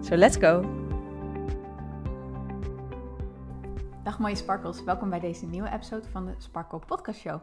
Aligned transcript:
So 0.00 0.16
let's 0.16 0.36
go! 0.36 0.62
Dag 4.02 4.18
mooie 4.18 4.34
sparkles, 4.34 4.84
welkom 4.84 5.10
bij 5.10 5.20
deze 5.20 5.46
nieuwe 5.46 5.70
episode 5.70 6.08
van 6.08 6.26
de 6.26 6.34
Sparkle 6.38 6.78
Podcast 6.78 7.20
Show. 7.20 7.40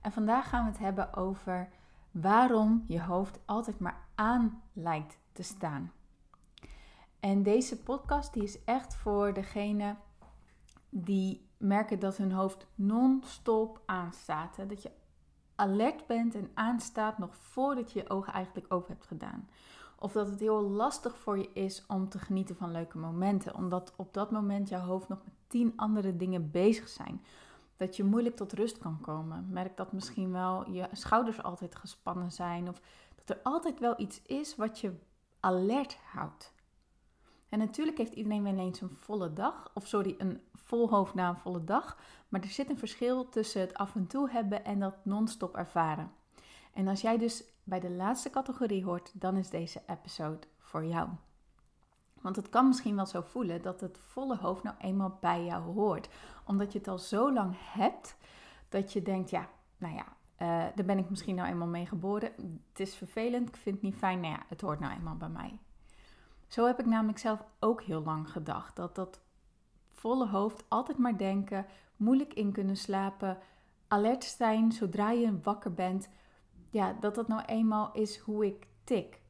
En 0.00 0.12
vandaag 0.12 0.48
gaan 0.48 0.64
we 0.64 0.70
het 0.70 0.78
hebben 0.78 1.14
over 1.14 1.68
waarom 2.10 2.84
je 2.86 3.02
hoofd 3.02 3.38
altijd 3.44 3.78
maar 3.78 4.06
aan 4.14 4.62
lijkt 4.72 5.18
te 5.32 5.42
staan. 5.42 5.92
En 7.20 7.42
deze 7.42 7.82
podcast 7.82 8.32
die 8.32 8.42
is 8.42 8.64
echt 8.64 8.94
voor 8.94 9.32
degene 9.32 9.96
die 10.88 11.48
merken 11.56 11.98
dat 11.98 12.16
hun 12.16 12.32
hoofd 12.32 12.66
non-stop 12.74 13.80
aanstaat. 13.86 14.56
Dat 14.68 14.82
je 14.82 14.90
alert 15.54 16.06
bent 16.06 16.34
en 16.34 16.50
aanstaat 16.54 17.18
nog 17.18 17.36
voordat 17.36 17.92
je 17.92 17.98
je 17.98 18.10
ogen 18.10 18.32
eigenlijk 18.32 18.72
open 18.72 18.92
hebt 18.92 19.06
gedaan. 19.06 19.48
Of 19.98 20.12
dat 20.12 20.26
het 20.26 20.40
heel 20.40 20.62
lastig 20.62 21.18
voor 21.18 21.38
je 21.38 21.50
is 21.52 21.84
om 21.86 22.08
te 22.08 22.18
genieten 22.18 22.56
van 22.56 22.72
leuke 22.72 22.98
momenten. 22.98 23.54
Omdat 23.54 23.92
op 23.96 24.14
dat 24.14 24.30
moment 24.30 24.68
jouw 24.68 24.84
hoofd 24.84 25.08
nog 25.08 25.18
met 25.24 25.34
tien 25.46 25.72
andere 25.76 26.16
dingen 26.16 26.50
bezig 26.50 26.88
zijn. 26.88 27.24
Dat 27.76 27.96
je 27.96 28.04
moeilijk 28.04 28.36
tot 28.36 28.52
rust 28.52 28.78
kan 28.78 29.00
komen. 29.00 29.46
Merk 29.50 29.76
dat 29.76 29.92
misschien 29.92 30.32
wel 30.32 30.70
je 30.70 30.88
schouders 30.92 31.42
altijd 31.42 31.74
gespannen 31.76 32.32
zijn. 32.32 32.68
Of 32.68 32.80
dat 33.14 33.36
er 33.36 33.42
altijd 33.42 33.80
wel 33.80 34.00
iets 34.00 34.22
is 34.22 34.56
wat 34.56 34.80
je 34.80 34.92
alert 35.40 35.96
houdt. 35.96 36.54
En 37.48 37.58
natuurlijk 37.58 37.98
heeft 37.98 38.14
iedereen 38.14 38.42
wel 38.42 38.58
eens 38.58 38.80
een 38.80 38.90
volle 38.90 39.32
dag. 39.32 39.70
Of 39.74 39.86
sorry, 39.86 40.14
een 40.18 40.40
vol 40.54 40.90
hoofd 40.90 41.14
na 41.14 41.28
een 41.28 41.36
volle 41.36 41.64
dag. 41.64 41.98
Maar 42.28 42.40
er 42.40 42.48
zit 42.48 42.70
een 42.70 42.78
verschil 42.78 43.28
tussen 43.28 43.60
het 43.60 43.74
af 43.74 43.94
en 43.94 44.06
toe 44.06 44.30
hebben 44.30 44.64
en 44.64 44.78
dat 44.78 45.04
non-stop 45.04 45.56
ervaren. 45.56 46.10
En 46.76 46.88
als 46.88 47.00
jij 47.00 47.18
dus 47.18 47.44
bij 47.64 47.80
de 47.80 47.90
laatste 47.90 48.30
categorie 48.30 48.84
hoort, 48.84 49.20
dan 49.20 49.36
is 49.36 49.50
deze 49.50 49.82
episode 49.86 50.46
voor 50.58 50.84
jou. 50.84 51.08
Want 52.20 52.36
het 52.36 52.48
kan 52.48 52.66
misschien 52.66 52.96
wel 52.96 53.06
zo 53.06 53.20
voelen 53.20 53.62
dat 53.62 53.80
het 53.80 53.98
volle 53.98 54.36
hoofd 54.36 54.62
nou 54.62 54.76
eenmaal 54.80 55.18
bij 55.20 55.44
jou 55.44 55.62
hoort. 55.62 56.08
Omdat 56.44 56.72
je 56.72 56.78
het 56.78 56.88
al 56.88 56.98
zo 56.98 57.32
lang 57.32 57.54
hebt 57.58 58.16
dat 58.68 58.92
je 58.92 59.02
denkt, 59.02 59.30
ja, 59.30 59.48
nou 59.78 59.94
ja, 59.94 60.04
uh, 60.04 60.74
daar 60.74 60.86
ben 60.86 60.98
ik 60.98 61.10
misschien 61.10 61.34
nou 61.34 61.48
eenmaal 61.48 61.68
mee 61.68 61.86
geboren. 61.86 62.32
Het 62.68 62.80
is 62.80 62.94
vervelend, 62.94 63.48
ik 63.48 63.56
vind 63.56 63.74
het 63.74 63.84
niet 63.84 63.96
fijn. 63.96 64.20
Nou 64.20 64.32
ja, 64.32 64.42
het 64.48 64.60
hoort 64.60 64.80
nou 64.80 64.94
eenmaal 64.94 65.16
bij 65.16 65.28
mij. 65.28 65.58
Zo 66.46 66.66
heb 66.66 66.78
ik 66.78 66.86
namelijk 66.86 67.18
zelf 67.18 67.44
ook 67.58 67.82
heel 67.82 68.02
lang 68.02 68.30
gedacht. 68.30 68.76
Dat 68.76 68.94
dat 68.94 69.20
volle 69.90 70.28
hoofd 70.28 70.64
altijd 70.68 70.98
maar 70.98 71.16
denken, 71.16 71.66
moeilijk 71.96 72.34
in 72.34 72.52
kunnen 72.52 72.76
slapen, 72.76 73.38
alert 73.88 74.24
zijn 74.24 74.72
zodra 74.72 75.10
je 75.10 75.40
wakker 75.42 75.74
bent, 75.74 76.08
ja, 76.76 76.96
dat 77.00 77.14
dat 77.14 77.28
nou 77.28 77.42
eenmaal 77.44 77.92
is 77.92 78.18
hoe 78.18 78.46
ik 78.46 78.66
tik. 78.84 79.20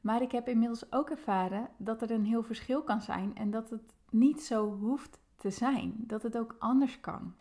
Maar 0.00 0.22
ik 0.22 0.32
heb 0.32 0.48
inmiddels 0.48 0.92
ook 0.92 1.10
ervaren 1.10 1.68
dat 1.76 2.02
er 2.02 2.10
een 2.10 2.24
heel 2.24 2.42
verschil 2.42 2.82
kan 2.82 3.00
zijn 3.00 3.36
en 3.36 3.50
dat 3.50 3.70
het 3.70 3.94
niet 4.10 4.42
zo 4.42 4.76
hoeft 4.76 5.20
te 5.36 5.50
zijn. 5.50 5.94
Dat 5.98 6.22
het 6.22 6.38
ook 6.38 6.56
anders 6.58 7.00
kan. 7.00 7.34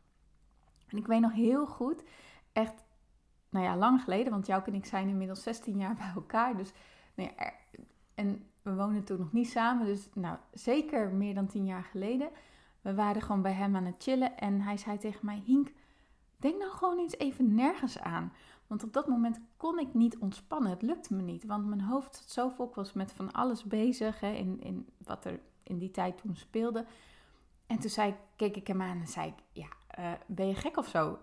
En 0.88 0.98
ik 0.98 1.08
weet 1.08 1.22
nog 1.22 1.34
heel 1.34 1.68
goed, 1.68 2.04
echt, 2.52 2.84
nou 3.50 3.66
ja, 3.66 3.78
lang 3.78 4.02
geleden, 4.02 4.32
want 4.32 4.46
jou 4.46 4.64
en 4.66 4.74
ik 4.74 4.86
zijn 4.86 5.08
inmiddels 5.08 5.44
16 5.44 5.78
jaar 5.78 5.96
bij 5.96 6.12
elkaar. 6.16 6.58
Dus, 6.58 6.72
nou 7.16 7.30
ja, 7.38 7.54
en 8.14 8.46
we 8.62 8.76
woonden 8.76 9.04
toen 9.04 9.20
nog 9.20 9.32
niet 9.32 9.50
samen, 9.50 9.86
dus 9.86 10.10
nou, 10.14 10.38
zeker 10.52 11.10
meer 11.10 11.34
dan 11.34 11.48
10 11.48 11.66
jaar 11.66 11.84
geleden. 11.84 12.30
We 12.82 12.94
waren 12.94 13.22
gewoon 13.22 13.42
bij 13.42 13.54
hem 13.54 13.76
aan 13.76 13.86
het 13.86 14.04
chillen 14.04 14.38
en 14.38 14.62
hij 14.62 14.78
zei 14.78 14.98
tegen 14.98 15.26
mij: 15.26 15.42
Hink, 15.46 15.72
denk 16.38 16.60
nou 16.60 16.72
gewoon 16.72 17.00
eens 17.00 17.18
even 17.18 17.56
nergens 17.56 18.00
aan. 18.00 18.34
Want 18.68 18.84
op 18.84 18.94
dat 18.94 19.08
moment 19.08 19.40
kon 19.58 19.80
ik 19.80 19.94
niet 19.94 20.18
ontspannen. 20.18 20.72
Het 20.72 20.82
lukte 20.82 21.14
me 21.14 21.22
niet. 21.22 21.46
Want 21.46 21.66
mijn 21.66 21.82
hoofd 21.82 22.16
zat 22.16 22.30
zo 22.30 22.50
vol. 22.50 22.72
was 22.76 22.94
met 22.94 23.12
van 23.12 23.32
alles 23.32 23.64
bezig. 23.64 24.20
Hè, 24.20 24.32
in, 24.32 24.62
in 24.62 24.90
wat 24.98 25.26
er 25.26 25.40
in 25.64 25.78
die 25.78 25.92
tijd 25.92 26.18
toen 26.18 26.36
speelde. 26.36 26.86
En 27.68 27.80
toen 27.80 27.90
zei, 27.90 28.16
keek 28.36 28.56
ik 28.56 28.68
hem 28.68 28.82
aan 28.82 29.00
en 29.00 29.08
zei 29.08 29.28
ik: 29.28 29.44
Ja, 29.52 29.68
uh, 30.00 30.12
ben 30.28 30.48
je 30.48 30.56
gek 30.56 30.78
of 30.78 30.88
zo? 30.88 31.20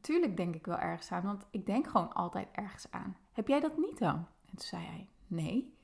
Tuurlijk 0.00 0.36
denk 0.36 0.54
ik 0.54 0.66
wel 0.66 0.78
ergens 0.78 1.12
aan. 1.12 1.22
Want 1.22 1.46
ik 1.50 1.66
denk 1.66 1.86
gewoon 1.86 2.12
altijd 2.12 2.48
ergens 2.52 2.90
aan. 2.90 3.16
Heb 3.32 3.48
jij 3.48 3.60
dat 3.60 3.76
niet 3.76 3.98
dan? 3.98 4.16
En 4.16 4.56
toen 4.56 4.66
zei 4.66 4.84
hij: 4.84 5.08
Nee, 5.26 5.74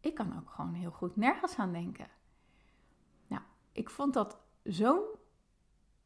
ik 0.00 0.14
kan 0.14 0.38
ook 0.38 0.50
gewoon 0.50 0.74
heel 0.74 0.90
goed 0.90 1.16
nergens 1.16 1.56
aan 1.56 1.72
denken. 1.72 2.06
Nou, 3.26 3.42
ik 3.72 3.90
vond 3.90 4.14
dat 4.14 4.38
zo'n 4.62 5.02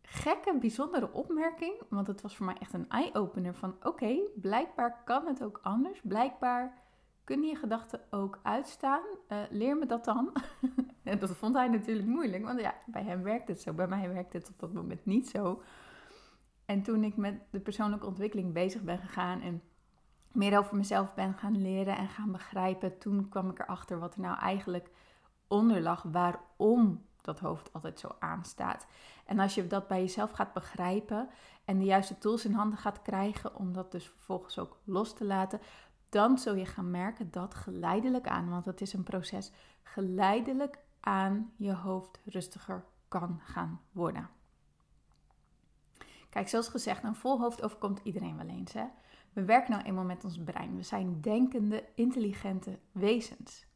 gekke, 0.03 0.59
bijzondere 0.61 1.13
opmerking. 1.13 1.81
Want 1.89 2.07
het 2.07 2.23
was 2.23 2.37
voor 2.37 2.47
mij 2.47 2.57
echt 2.59 2.73
een 2.73 2.89
eye-opener 2.89 3.55
van 3.55 3.77
oké, 3.83 4.19
blijkbaar 4.35 5.03
kan 5.05 5.27
het 5.27 5.43
ook 5.43 5.61
anders. 5.63 6.01
Blijkbaar 6.03 6.83
kunnen 7.25 7.49
je 7.49 7.57
gedachten 7.57 8.01
ook 8.11 8.41
uitstaan. 8.43 9.03
Uh, 9.29 9.39
leer 9.51 9.77
me 9.77 9.87
dat 9.87 10.05
dan. 10.05 10.33
en 11.03 11.19
dat 11.19 11.31
vond 11.31 11.55
hij 11.55 11.69
natuurlijk 11.69 12.09
moeilijk, 12.09 12.45
want 12.45 12.61
ja, 12.61 12.75
bij 12.87 13.03
hem 13.03 13.23
werkt 13.23 13.49
het 13.49 13.61
zo. 13.61 13.73
Bij 13.73 13.89
mij 13.89 14.13
werkt 14.13 14.33
het 14.33 14.49
op 14.49 14.59
dat 14.59 14.73
moment 14.73 15.05
niet 15.05 15.29
zo. 15.29 15.63
En 16.65 16.83
toen 16.83 17.05
ik 17.05 17.17
met 17.17 17.41
de 17.51 17.61
persoonlijke 17.61 18.07
ontwikkeling 18.07 18.53
bezig 18.53 18.83
ben 18.83 18.99
gegaan 18.99 19.41
en 19.41 19.63
meer 20.33 20.59
over 20.59 20.77
mezelf 20.77 21.15
ben 21.15 21.35
gaan 21.35 21.63
leren 21.63 21.97
en 21.97 22.09
gaan 22.09 22.33
begrijpen, 22.33 22.99
toen 22.99 23.29
kwam 23.29 23.51
ik 23.51 23.59
erachter 23.59 23.99
wat 23.99 24.15
er 24.15 24.21
nou 24.21 24.39
eigenlijk 24.39 24.91
onder 25.49 25.81
lag, 25.81 26.03
waarom 26.03 27.07
dat 27.23 27.39
hoofd 27.39 27.73
altijd 27.73 27.99
zo 27.99 28.09
aanstaat. 28.19 28.87
En 29.25 29.39
als 29.39 29.55
je 29.55 29.67
dat 29.67 29.89
bij 29.89 30.01
jezelf 30.01 30.31
gaat 30.31 30.53
begrijpen 30.53 31.29
en 31.65 31.79
de 31.79 31.85
juiste 31.85 32.19
tools 32.19 32.45
in 32.45 32.53
handen 32.53 32.79
gaat 32.79 33.03
krijgen 33.03 33.57
om 33.57 33.73
dat 33.73 33.93
dus 33.93 34.07
vervolgens 34.07 34.59
ook 34.59 34.79
los 34.85 35.15
te 35.15 35.25
laten, 35.25 35.61
dan 36.09 36.39
zul 36.39 36.55
je 36.55 36.67
gaan 36.67 36.91
merken 36.91 37.31
dat 37.31 37.55
geleidelijk 37.55 38.27
aan, 38.27 38.49
want 38.49 38.65
het 38.65 38.81
is 38.81 38.93
een 38.93 39.03
proces, 39.03 39.53
geleidelijk 39.83 40.79
aan 41.01 41.53
je 41.57 41.75
hoofd 41.75 42.21
rustiger 42.25 42.85
kan 43.09 43.41
gaan 43.43 43.81
worden. 43.93 44.31
Kijk, 46.31 46.49
zoals 46.49 46.69
gezegd, 46.69 47.05
een 47.05 47.15
vol 47.15 47.41
hoofd 47.41 47.63
overkomt 47.63 48.01
iedereen 48.03 48.37
wel 48.37 48.47
eens. 48.47 48.73
Hè? 48.73 48.85
We 49.33 49.45
werken 49.45 49.71
nou 49.71 49.83
eenmaal 49.83 50.05
met 50.05 50.25
ons 50.25 50.39
brein. 50.39 50.77
We 50.77 50.83
zijn 50.83 51.21
denkende, 51.21 51.85
intelligente 51.95 52.79
wezens. 52.93 53.67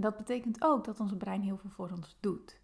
En 0.00 0.06
dat 0.06 0.16
betekent 0.16 0.62
ook 0.62 0.84
dat 0.84 1.00
ons 1.00 1.16
brein 1.16 1.42
heel 1.42 1.56
veel 1.56 1.70
voor 1.70 1.90
ons 1.90 2.16
doet. 2.20 2.60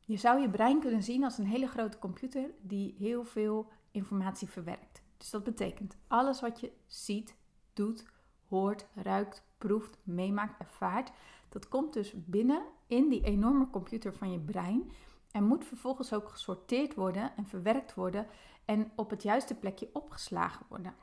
Je 0.00 0.16
zou 0.16 0.40
je 0.40 0.50
brein 0.50 0.80
kunnen 0.80 1.02
zien 1.02 1.24
als 1.24 1.38
een 1.38 1.46
hele 1.46 1.66
grote 1.66 1.98
computer 1.98 2.50
die 2.60 2.94
heel 2.98 3.24
veel 3.24 3.68
informatie 3.90 4.48
verwerkt. 4.48 5.02
Dus 5.16 5.30
dat 5.30 5.44
betekent 5.44 5.96
alles 6.06 6.40
wat 6.40 6.60
je 6.60 6.72
ziet, 6.86 7.36
doet, 7.72 8.06
hoort, 8.48 8.86
ruikt, 8.94 9.44
proeft, 9.58 9.98
meemaakt, 10.02 10.60
ervaart, 10.60 11.12
dat 11.48 11.68
komt 11.68 11.92
dus 11.92 12.12
binnen 12.14 12.62
in 12.86 13.08
die 13.08 13.24
enorme 13.24 13.70
computer 13.70 14.14
van 14.14 14.32
je 14.32 14.40
brein 14.40 14.90
en 15.30 15.44
moet 15.44 15.64
vervolgens 15.64 16.12
ook 16.12 16.28
gesorteerd 16.28 16.94
worden 16.94 17.36
en 17.36 17.46
verwerkt 17.46 17.94
worden 17.94 18.26
en 18.64 18.92
op 18.96 19.10
het 19.10 19.22
juiste 19.22 19.54
plekje 19.54 19.90
opgeslagen 19.92 20.66
worden. 20.68 20.94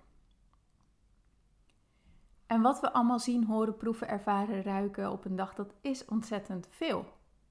En 2.51 2.61
wat 2.61 2.79
we 2.79 2.93
allemaal 2.93 3.19
zien, 3.19 3.45
horen, 3.45 3.77
proeven, 3.77 4.07
ervaren, 4.07 4.63
ruiken 4.63 5.11
op 5.11 5.25
een 5.25 5.35
dag, 5.35 5.53
dat 5.53 5.73
is 5.81 6.05
ontzettend 6.05 6.67
veel. 6.69 7.05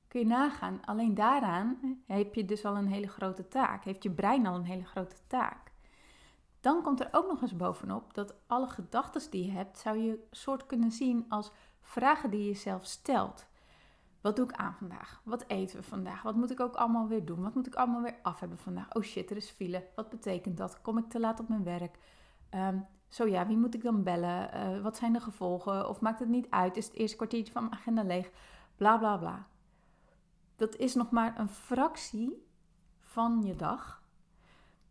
Kun 0.09 0.21
je 0.21 0.27
nagaan, 0.27 0.81
alleen 0.85 1.15
daaraan 1.15 1.79
heb 2.07 2.35
je 2.35 2.45
dus 2.45 2.65
al 2.65 2.77
een 2.77 2.87
hele 2.87 3.09
grote 3.09 3.49
taak. 3.49 3.85
Heeft 3.85 4.03
je 4.03 4.11
brein 4.11 4.47
al 4.47 4.55
een 4.55 4.65
hele 4.65 4.85
grote 4.85 5.17
taak. 5.27 5.73
Dan 6.61 6.83
komt 6.83 7.01
er 7.01 7.09
ook 7.13 7.27
nog 7.29 7.43
eens 7.43 7.57
bovenop 7.57 8.15
dat 8.15 8.35
alle 8.47 8.69
gedachten 8.69 9.31
die 9.31 9.45
je 9.47 9.53
hebt, 9.53 9.79
zou 9.79 9.99
je 9.99 10.27
soort 10.31 10.67
kunnen 10.67 10.91
zien 10.91 11.25
als 11.29 11.53
vragen 11.81 12.31
die 12.31 12.41
je 12.41 12.47
jezelf 12.47 12.85
stelt. 12.85 13.47
Wat 14.21 14.37
doe 14.37 14.45
ik 14.45 14.53
aan 14.53 14.75
vandaag? 14.75 15.21
Wat 15.25 15.45
eten 15.47 15.77
we 15.77 15.83
vandaag? 15.83 16.23
Wat 16.23 16.37
moet 16.37 16.51
ik 16.51 16.61
ook 16.61 16.75
allemaal 16.75 17.09
weer 17.09 17.25
doen? 17.25 17.43
Wat 17.43 17.55
moet 17.55 17.67
ik 17.67 17.75
allemaal 17.75 18.03
weer 18.03 18.19
af 18.23 18.41
hebben 18.41 18.59
vandaag? 18.59 18.95
Oh 18.95 19.03
shit, 19.03 19.31
er 19.31 19.37
is 19.37 19.51
file. 19.51 19.89
Wat 19.95 20.11
betekent 20.11 20.57
dat? 20.57 20.81
Kom 20.81 20.99
ik 20.99 21.09
te 21.09 21.21
laat 21.21 21.41
op 21.41 21.49
mijn 21.49 21.65
werk? 21.65 21.99
Um, 22.55 22.87
zo 23.11 23.27
ja, 23.27 23.47
wie 23.47 23.59
moet 23.59 23.75
ik 23.75 23.83
dan 23.83 24.03
bellen? 24.03 24.51
Uh, 24.55 24.83
wat 24.83 24.97
zijn 24.97 25.13
de 25.13 25.21
gevolgen? 25.21 25.89
Of 25.89 26.01
maakt 26.01 26.21
het 26.21 26.29
niet 26.29 26.51
uit? 26.51 26.77
Is 26.77 26.87
het 26.87 26.95
eerste 26.95 27.17
kwartiertje 27.17 27.53
van 27.53 27.63
mijn 27.63 27.75
agenda 27.75 28.03
leeg? 28.03 28.31
Bla 28.77 28.99
bla 28.99 29.17
bla 29.17 29.47
dat 30.61 30.77
is 30.77 30.95
nog 30.95 31.11
maar 31.11 31.39
een 31.39 31.49
fractie 31.49 32.47
van 32.99 33.43
je 33.43 33.57
dag. 33.57 34.03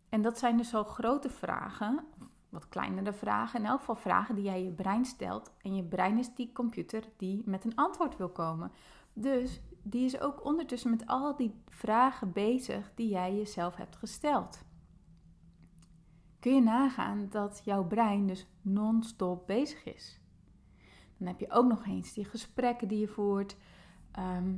En 0.09 0.21
dat 0.21 0.37
zijn 0.37 0.57
dus 0.57 0.73
al 0.73 0.83
grote 0.83 1.29
vragen, 1.29 2.05
wat 2.49 2.69
kleinere 2.69 3.13
vragen. 3.13 3.59
In 3.59 3.65
elk 3.65 3.79
geval 3.79 3.95
vragen 3.95 4.35
die 4.35 4.43
jij 4.43 4.63
je 4.63 4.71
brein 4.71 5.05
stelt. 5.05 5.51
En 5.61 5.75
je 5.75 5.83
brein 5.83 6.17
is 6.17 6.35
die 6.35 6.51
computer 6.51 7.03
die 7.17 7.41
met 7.45 7.65
een 7.65 7.75
antwoord 7.75 8.17
wil 8.17 8.29
komen. 8.29 8.71
Dus 9.13 9.61
die 9.83 10.05
is 10.05 10.19
ook 10.19 10.45
ondertussen 10.45 10.89
met 10.89 11.07
al 11.07 11.35
die 11.35 11.61
vragen 11.67 12.31
bezig 12.31 12.91
die 12.95 13.09
jij 13.09 13.35
jezelf 13.35 13.75
hebt 13.75 13.95
gesteld. 13.95 14.63
Kun 16.39 16.55
je 16.55 16.61
nagaan 16.61 17.27
dat 17.29 17.61
jouw 17.65 17.83
brein 17.83 18.27
dus 18.27 18.47
non-stop 18.61 19.47
bezig 19.47 19.83
is? 19.83 20.19
Dan 21.17 21.27
heb 21.27 21.39
je 21.39 21.51
ook 21.51 21.67
nog 21.67 21.85
eens 21.85 22.13
die 22.13 22.25
gesprekken 22.25 22.87
die 22.87 22.99
je 22.99 23.07
voert, 23.07 23.57
ehm, 24.11 24.53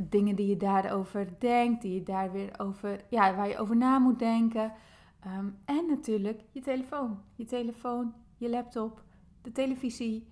dingen 0.00 0.36
die 0.36 0.46
je 0.46 0.56
daarover 0.56 1.34
denkt, 1.38 1.82
die 1.82 1.94
je 1.94 2.02
daar 2.02 2.32
weer 2.32 2.60
over, 2.60 3.04
ja, 3.10 3.34
waar 3.34 3.48
je 3.48 3.58
over 3.58 3.76
na 3.76 3.98
moet 3.98 4.18
denken. 4.18 4.72
Ehm, 5.20 5.48
en 5.64 5.86
natuurlijk 5.86 6.42
je 6.50 6.60
telefoon. 6.60 7.18
Je 7.34 7.44
telefoon, 7.44 8.14
je 8.36 8.50
laptop, 8.50 9.02
de 9.42 9.52
televisie. 9.52 10.26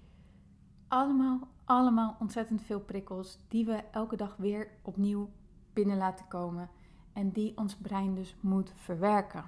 Allemaal, 0.88 1.49
allemaal 1.64 2.17
ontzettend 2.19 2.62
veel 2.62 2.81
prikkels 2.81 3.38
die 3.49 3.64
we 3.64 3.85
elke 3.91 4.17
dag 4.17 4.37
weer 4.37 4.70
opnieuw 4.82 5.31
binnen 5.73 5.97
laten 5.97 6.29
komen. 6.29 6.70
En 7.12 7.31
die 7.31 7.56
ons 7.56 7.76
brein 7.76 8.14
dus 8.14 8.37
moet 8.41 8.73
verwerken. 8.76 9.44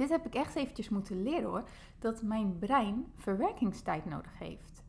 Dit 0.00 0.08
heb 0.08 0.26
ik 0.26 0.34
echt 0.34 0.54
eventjes 0.54 0.88
moeten 0.88 1.22
leren 1.22 1.48
hoor. 1.48 1.64
Dat 1.98 2.22
mijn 2.22 2.58
brein 2.58 3.12
verwerkingstijd 3.16 4.04
nodig 4.04 4.38
heeft. 4.38 4.84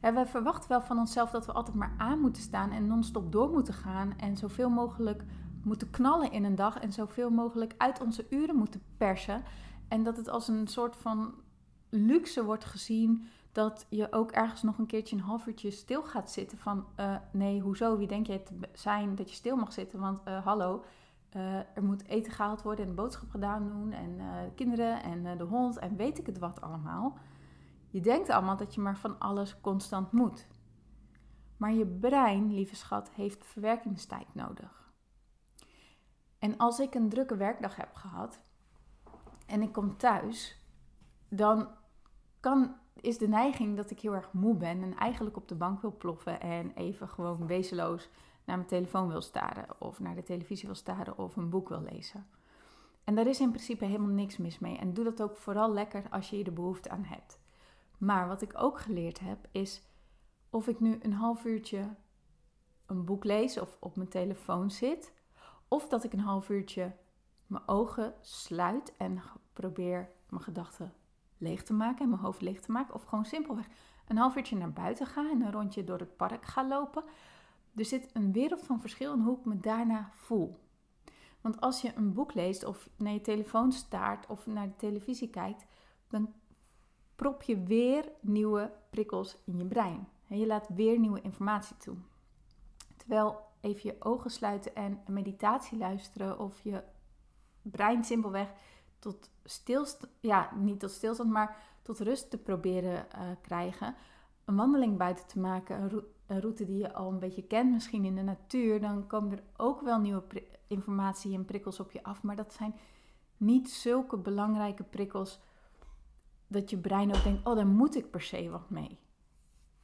we 0.00 0.26
verwachten 0.26 0.68
wel 0.68 0.80
van 0.80 0.98
onszelf 0.98 1.30
dat 1.30 1.46
we 1.46 1.52
altijd 1.52 1.76
maar 1.76 1.94
aan 1.98 2.20
moeten 2.20 2.42
staan 2.42 2.70
en 2.70 2.86
non-stop 2.86 3.32
door 3.32 3.50
moeten 3.50 3.74
gaan. 3.74 4.18
En 4.18 4.36
zoveel 4.36 4.70
mogelijk 4.70 5.24
moeten 5.62 5.90
knallen 5.90 6.32
in 6.32 6.44
een 6.44 6.54
dag 6.54 6.78
en 6.78 6.92
zoveel 6.92 7.30
mogelijk 7.30 7.74
uit 7.78 8.00
onze 8.00 8.26
uren 8.30 8.56
moeten 8.56 8.82
persen. 8.96 9.42
En 9.88 10.02
dat 10.02 10.16
het 10.16 10.28
als 10.28 10.48
een 10.48 10.66
soort 10.66 10.96
van 10.96 11.34
luxe 11.88 12.44
wordt 12.44 12.64
gezien 12.64 13.26
dat 13.52 13.86
je 13.88 14.12
ook 14.12 14.30
ergens 14.30 14.62
nog 14.62 14.78
een 14.78 14.86
keertje 14.86 15.16
een 15.16 15.22
half 15.22 15.46
uurtje 15.46 15.70
stil 15.70 16.02
gaat 16.02 16.30
zitten. 16.30 16.58
Van 16.58 16.86
uh, 17.00 17.16
nee, 17.32 17.60
hoezo? 17.60 17.98
Wie 17.98 18.08
denk 18.08 18.26
je 18.26 18.42
te 18.42 18.54
zijn 18.72 19.14
dat 19.14 19.30
je 19.30 19.36
stil 19.36 19.56
mag 19.56 19.72
zitten? 19.72 20.00
Want 20.00 20.20
uh, 20.28 20.44
hallo, 20.44 20.84
uh, 21.36 21.54
er 21.56 21.82
moet 21.82 22.06
eten 22.06 22.32
gehaald 22.32 22.62
worden 22.62 22.86
en 22.86 22.94
boodschap 22.94 23.30
gedaan 23.30 23.68
doen. 23.68 23.92
En 23.92 24.20
kinderen 24.54 25.02
en 25.02 25.38
de 25.38 25.44
hond 25.44 25.78
en 25.78 25.96
weet 25.96 26.18
ik 26.18 26.26
het 26.26 26.38
wat 26.38 26.60
allemaal. 26.60 27.18
Je 27.90 28.00
denkt 28.00 28.30
allemaal 28.30 28.56
dat 28.56 28.74
je 28.74 28.80
maar 28.80 28.98
van 28.98 29.18
alles 29.18 29.60
constant 29.60 30.12
moet. 30.12 30.46
Maar 31.56 31.72
je 31.72 31.86
brein, 31.86 32.54
lieve 32.54 32.76
schat, 32.76 33.10
heeft 33.10 33.46
verwerkingstijd 33.46 34.34
nodig. 34.34 34.92
En 36.38 36.56
als 36.56 36.80
ik 36.80 36.94
een 36.94 37.08
drukke 37.08 37.36
werkdag 37.36 37.76
heb 37.76 37.94
gehad 37.94 38.40
en 39.46 39.62
ik 39.62 39.72
kom 39.72 39.96
thuis, 39.96 40.66
dan 41.28 41.68
kan, 42.40 42.76
is 42.94 43.18
de 43.18 43.28
neiging 43.28 43.76
dat 43.76 43.90
ik 43.90 44.00
heel 44.00 44.14
erg 44.14 44.32
moe 44.32 44.56
ben 44.56 44.82
en 44.82 44.96
eigenlijk 44.96 45.36
op 45.36 45.48
de 45.48 45.54
bank 45.54 45.80
wil 45.80 45.96
ploffen 45.96 46.40
en 46.40 46.72
even 46.74 47.08
gewoon 47.08 47.46
wezenloos 47.46 48.10
naar 48.44 48.56
mijn 48.56 48.68
telefoon 48.68 49.08
wil 49.08 49.20
staren 49.20 49.80
of 49.80 50.00
naar 50.00 50.14
de 50.14 50.22
televisie 50.22 50.66
wil 50.66 50.76
staren 50.76 51.18
of 51.18 51.36
een 51.36 51.50
boek 51.50 51.68
wil 51.68 51.82
lezen. 51.82 52.26
En 53.04 53.14
daar 53.14 53.26
is 53.26 53.40
in 53.40 53.50
principe 53.50 53.84
helemaal 53.84 54.14
niks 54.14 54.36
mis 54.36 54.58
mee. 54.58 54.78
En 54.78 54.94
doe 54.94 55.04
dat 55.04 55.22
ook 55.22 55.36
vooral 55.36 55.72
lekker 55.72 56.04
als 56.10 56.30
je 56.30 56.44
er 56.44 56.52
behoefte 56.52 56.90
aan 56.90 57.04
hebt. 57.04 57.40
Maar 57.98 58.28
wat 58.28 58.42
ik 58.42 58.52
ook 58.56 58.80
geleerd 58.80 59.20
heb 59.20 59.48
is 59.50 59.82
of 60.50 60.68
ik 60.68 60.80
nu 60.80 60.98
een 61.02 61.12
half 61.12 61.44
uurtje 61.44 61.94
een 62.86 63.04
boek 63.04 63.24
lees 63.24 63.60
of 63.60 63.76
op 63.80 63.96
mijn 63.96 64.08
telefoon 64.08 64.70
zit, 64.70 65.12
of 65.68 65.88
dat 65.88 66.04
ik 66.04 66.12
een 66.12 66.20
half 66.20 66.48
uurtje 66.48 66.92
mijn 67.46 67.68
ogen 67.68 68.14
sluit 68.20 68.96
en 68.96 69.22
probeer 69.52 70.10
mijn 70.28 70.42
gedachten 70.42 70.94
leeg 71.38 71.62
te 71.62 71.72
maken 71.72 72.02
en 72.02 72.08
mijn 72.08 72.22
hoofd 72.22 72.40
leeg 72.40 72.60
te 72.60 72.72
maken. 72.72 72.94
Of 72.94 73.04
gewoon 73.04 73.24
simpelweg 73.24 73.66
een 74.06 74.16
half 74.16 74.36
uurtje 74.36 74.56
naar 74.56 74.72
buiten 74.72 75.06
ga 75.06 75.30
en 75.30 75.42
een 75.42 75.52
rondje 75.52 75.84
door 75.84 75.98
het 75.98 76.16
park 76.16 76.44
ga 76.44 76.68
lopen. 76.68 77.04
Er 77.74 77.84
zit 77.84 78.10
een 78.12 78.32
wereld 78.32 78.62
van 78.62 78.80
verschil 78.80 79.12
in 79.12 79.20
hoe 79.20 79.38
ik 79.38 79.44
me 79.44 79.60
daarna 79.60 80.10
voel. 80.12 80.58
Want 81.40 81.60
als 81.60 81.80
je 81.80 81.92
een 81.94 82.12
boek 82.12 82.34
leest 82.34 82.64
of 82.64 82.88
naar 82.96 83.12
je 83.12 83.20
telefoon 83.20 83.72
staart 83.72 84.26
of 84.26 84.46
naar 84.46 84.66
de 84.66 84.76
televisie 84.76 85.30
kijkt, 85.30 85.66
dan 86.08 86.32
prop 87.16 87.42
je 87.42 87.62
weer 87.62 88.12
nieuwe 88.20 88.72
prikkels 88.90 89.36
in 89.44 89.58
je 89.58 89.64
brein. 89.64 90.08
En 90.28 90.38
je 90.38 90.46
laat 90.46 90.68
weer 90.74 90.98
nieuwe 90.98 91.20
informatie 91.20 91.76
toe. 91.76 91.96
Terwijl 92.96 93.40
even 93.60 93.80
je 93.82 93.96
ogen 93.98 94.30
sluiten 94.30 94.74
en 94.74 95.00
een 95.06 95.12
meditatie 95.12 95.78
luisteren 95.78 96.38
of 96.38 96.60
je 96.60 96.82
brein 97.62 98.04
simpelweg 98.04 98.52
tot 98.98 99.30
stilstand, 99.44 100.12
ja, 100.20 100.50
niet 100.54 100.80
tot 100.80 100.90
stilstand, 100.90 101.30
maar 101.30 101.56
tot 101.82 102.00
rust 102.00 102.30
te 102.30 102.38
proberen 102.38 103.06
uh, 103.14 103.20
krijgen. 103.40 103.94
Een 104.44 104.56
wandeling 104.56 104.96
buiten 104.96 105.26
te 105.26 105.38
maken, 105.38 105.82
een, 105.82 106.02
route 106.26 106.64
die 106.64 106.78
je 106.78 106.92
al 106.92 107.12
een 107.12 107.18
beetje 107.18 107.46
kent, 107.46 107.72
misschien 107.72 108.04
in 108.04 108.14
de 108.14 108.22
natuur, 108.22 108.80
dan 108.80 109.06
komen 109.06 109.32
er 109.32 109.44
ook 109.56 109.80
wel 109.80 110.00
nieuwe 110.00 110.22
informatie 110.66 111.34
en 111.34 111.44
prikkels 111.44 111.80
op 111.80 111.90
je 111.90 112.02
af. 112.02 112.22
Maar 112.22 112.36
dat 112.36 112.52
zijn 112.52 112.74
niet 113.36 113.70
zulke 113.70 114.16
belangrijke 114.16 114.82
prikkels 114.82 115.40
dat 116.46 116.70
je 116.70 116.78
brein 116.78 117.14
ook 117.14 117.22
denkt: 117.22 117.46
oh, 117.46 117.56
daar 117.56 117.66
moet 117.66 117.96
ik 117.96 118.10
per 118.10 118.22
se 118.22 118.50
wat 118.50 118.70
mee. 118.70 118.98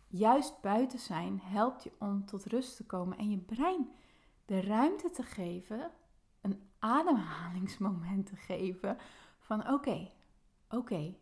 Juist 0.06 0.60
buiten 0.60 0.98
zijn 0.98 1.40
helpt 1.42 1.82
je 1.82 1.92
om 1.98 2.24
tot 2.24 2.44
rust 2.44 2.76
te 2.76 2.86
komen 2.86 3.18
en 3.18 3.30
je 3.30 3.38
brein 3.38 3.90
de 4.44 4.60
ruimte 4.60 5.10
te 5.10 5.22
geven, 5.22 5.90
een 6.40 6.62
ademhalingsmoment 6.78 8.26
te 8.26 8.36
geven 8.36 8.96
van 9.38 9.72
oké, 9.72 10.10
oké, 10.68 11.14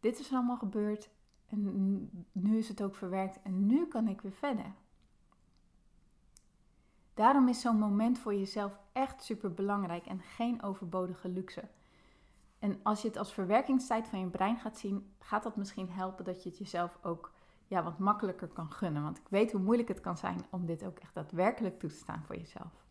dit 0.00 0.18
is 0.18 0.32
allemaal 0.32 0.56
gebeurd 0.56 1.10
en 1.48 2.26
nu 2.32 2.58
is 2.58 2.68
het 2.68 2.82
ook 2.82 2.94
verwerkt 2.94 3.42
en 3.42 3.66
nu 3.66 3.86
kan 3.86 4.08
ik 4.08 4.20
weer 4.20 4.32
verder. 4.32 4.72
Daarom 7.14 7.48
is 7.48 7.60
zo'n 7.60 7.78
moment 7.78 8.18
voor 8.18 8.34
jezelf 8.34 8.78
echt 8.92 9.22
super 9.22 9.54
belangrijk 9.54 10.06
en 10.06 10.20
geen 10.20 10.62
overbodige 10.62 11.28
luxe. 11.28 11.68
En 12.58 12.80
als 12.82 13.02
je 13.02 13.08
het 13.08 13.16
als 13.16 13.32
verwerkingstijd 13.32 14.08
van 14.08 14.20
je 14.20 14.26
brein 14.26 14.56
gaat 14.56 14.78
zien, 14.78 15.12
gaat 15.18 15.42
dat 15.42 15.56
misschien 15.56 15.90
helpen 15.90 16.24
dat 16.24 16.42
je 16.42 16.48
het 16.48 16.58
jezelf 16.58 16.98
ook 17.02 17.32
ja, 17.66 17.82
wat 17.82 17.98
makkelijker 17.98 18.48
kan 18.48 18.72
gunnen. 18.72 19.02
Want 19.02 19.18
ik 19.18 19.28
weet 19.28 19.52
hoe 19.52 19.60
moeilijk 19.60 19.88
het 19.88 20.00
kan 20.00 20.16
zijn 20.16 20.44
om 20.50 20.66
dit 20.66 20.84
ook 20.84 20.98
echt 20.98 21.14
daadwerkelijk 21.14 21.78
toe 21.78 21.90
te 21.90 21.96
staan 21.96 22.22
voor 22.26 22.36
jezelf. 22.36 22.84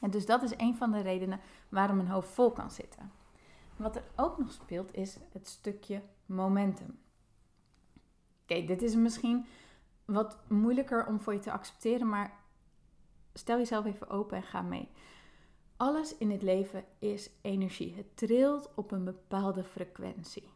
En 0.00 0.10
dus 0.10 0.26
dat 0.26 0.42
is 0.42 0.56
een 0.56 0.76
van 0.76 0.90
de 0.90 1.00
redenen 1.00 1.40
waarom 1.68 1.98
een 1.98 2.08
hoofd 2.08 2.28
vol 2.28 2.50
kan 2.50 2.70
zitten. 2.70 3.12
Wat 3.76 3.96
er 3.96 4.04
ook 4.16 4.38
nog 4.38 4.52
speelt 4.52 4.94
is 4.94 5.18
het 5.32 5.48
stukje 5.48 6.02
momentum. 6.26 6.98
Oké, 8.44 8.64
dit 8.64 8.82
is 8.82 8.94
misschien 8.94 9.46
wat 10.04 10.38
moeilijker 10.48 11.06
om 11.06 11.20
voor 11.20 11.32
je 11.32 11.38
te 11.38 11.52
accepteren, 11.52 12.08
maar 12.08 12.40
stel 13.32 13.56
jezelf 13.56 13.84
even 13.84 14.08
open 14.08 14.36
en 14.36 14.42
ga 14.42 14.62
mee. 14.62 14.88
Alles 15.76 16.16
in 16.16 16.30
het 16.30 16.42
leven 16.42 16.84
is 16.98 17.30
energie. 17.42 17.94
Het 17.94 18.16
trilt 18.16 18.74
op 18.74 18.90
een 18.90 19.04
bepaalde 19.04 19.64
frequentie. 19.64 20.48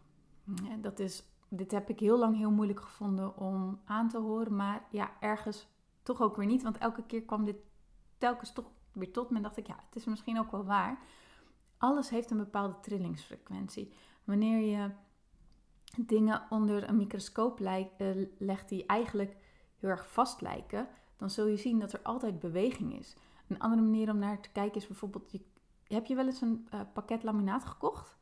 Dat 0.80 0.98
is 0.98 1.22
dit 1.48 1.70
heb 1.70 1.88
ik 1.88 2.00
heel 2.00 2.18
lang 2.18 2.36
heel 2.36 2.50
moeilijk 2.50 2.80
gevonden 2.80 3.36
om 3.36 3.80
aan 3.84 4.08
te 4.08 4.18
horen. 4.18 4.56
Maar 4.56 4.86
ja, 4.90 5.10
ergens 5.20 5.66
toch 6.02 6.20
ook 6.20 6.36
weer 6.36 6.46
niet. 6.46 6.62
Want 6.62 6.78
elke 6.78 7.02
keer 7.02 7.22
kwam 7.22 7.44
dit 7.44 7.56
telkens 8.18 8.52
toch 8.52 8.70
weer 8.92 9.12
tot 9.12 9.30
me. 9.30 9.36
En 9.36 9.42
dacht 9.42 9.56
ik, 9.56 9.66
ja, 9.66 9.76
het 9.86 9.96
is 9.96 10.04
misschien 10.04 10.38
ook 10.38 10.50
wel 10.50 10.64
waar. 10.64 10.98
Alles 11.78 12.10
heeft 12.10 12.30
een 12.30 12.36
bepaalde 12.36 12.80
trillingsfrequentie. 12.80 13.92
Wanneer 14.24 14.58
je 14.58 14.90
dingen 16.06 16.42
onder 16.50 16.88
een 16.88 16.96
microscoop 16.96 17.60
eh, 17.60 18.08
legt 18.38 18.68
die 18.68 18.86
eigenlijk 18.86 19.36
heel 19.78 19.90
erg 19.90 20.12
vast 20.12 20.40
lijken, 20.40 20.88
dan 21.16 21.30
zul 21.30 21.46
je 21.46 21.56
zien 21.56 21.78
dat 21.78 21.92
er 21.92 22.02
altijd 22.02 22.38
beweging 22.38 22.98
is. 22.98 23.16
Een 23.48 23.58
andere 23.58 23.82
manier 23.82 24.10
om 24.10 24.18
naar 24.18 24.40
te 24.40 24.50
kijken 24.50 24.80
is 24.80 24.86
bijvoorbeeld, 24.86 25.32
je, 25.32 25.40
heb 25.86 26.06
je 26.06 26.14
wel 26.14 26.26
eens 26.26 26.40
een 26.40 26.68
uh, 26.74 26.80
pakket 26.92 27.22
laminaat 27.22 27.64
gekocht? 27.64 28.16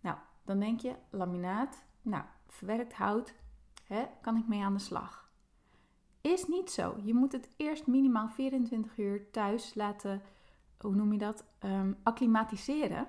Nou, 0.00 0.16
dan 0.44 0.58
denk 0.58 0.80
je, 0.80 0.94
laminaat, 1.10 1.84
nou, 2.02 2.24
verwerkt 2.46 2.92
hout, 2.92 3.34
hè, 3.86 4.04
kan 4.20 4.36
ik 4.36 4.48
mee 4.48 4.62
aan 4.62 4.74
de 4.74 4.78
slag. 4.78 5.30
Is 6.20 6.46
niet 6.46 6.70
zo. 6.70 6.96
Je 7.04 7.14
moet 7.14 7.32
het 7.32 7.48
eerst 7.56 7.86
minimaal 7.86 8.28
24 8.28 8.98
uur 8.98 9.30
thuis 9.30 9.74
laten, 9.74 10.22
hoe 10.78 10.94
noem 10.94 11.12
je 11.12 11.18
dat, 11.18 11.44
um, 11.64 11.96
acclimatiseren. 12.02 13.08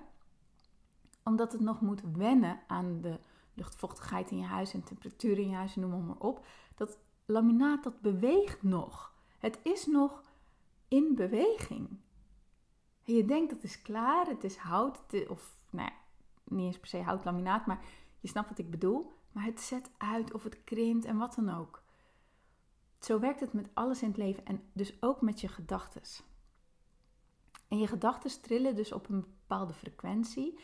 Omdat 1.24 1.52
het 1.52 1.62
nog 1.62 1.82
moet 1.82 2.02
wennen 2.14 2.60
aan 2.68 3.02
de 3.02 3.20
luchtvochtigheid 3.58 4.32
in 4.32 4.38
je 4.38 4.46
huis 4.46 4.74
en 4.74 4.84
temperatuur 4.84 5.38
in 5.38 5.50
je 5.50 5.56
huis, 5.56 5.76
noem 5.76 6.06
maar 6.06 6.18
op. 6.18 6.46
Dat 6.76 6.98
laminaat, 7.26 7.84
dat 7.84 8.02
beweegt 8.02 8.64
nog. 8.64 9.14
Het 9.38 9.60
is 9.64 9.86
nog 9.86 10.22
in 10.88 11.16
beweging. 11.16 11.90
En 13.04 13.14
je 13.14 13.26
denkt 13.26 13.50
dat 13.50 13.64
is 13.64 13.82
klaar, 13.82 14.28
het 14.28 14.44
is 14.44 14.58
hout, 14.58 15.00
of 15.28 15.56
nou 15.70 15.90
ja, 15.90 15.96
niet 16.44 16.66
eens 16.66 16.80
per 16.80 16.88
se 16.88 17.02
houtlaminaat, 17.02 17.66
maar 17.66 17.84
je 18.20 18.28
snapt 18.28 18.50
wat 18.50 18.58
ik 18.58 18.72
bedoel. 18.72 19.16
Maar 19.32 19.46
het 19.46 19.62
zet 19.62 19.92
uit 19.98 20.34
of 20.34 20.44
het 20.44 20.64
krimpt 20.64 21.06
en 21.06 21.18
wat 21.18 21.36
dan 21.36 21.50
ook. 21.50 21.84
Zo 23.00 23.20
werkt 23.20 23.40
het 23.40 23.54
met 23.54 23.70
alles 23.74 24.02
in 24.02 24.08
het 24.08 24.18
leven 24.18 24.46
en 24.46 24.64
dus 24.74 25.02
ook 25.02 25.22
met 25.22 25.42
je 25.42 25.48
gedachten. 25.48 26.02
En 27.68 27.78
je 27.78 27.88
gedachten 27.88 28.42
trillen 28.42 28.76
dus 28.76 28.92
op 28.92 29.10
een 29.10 29.22
bepaalde 29.22 29.74
frequentie. 29.74 30.60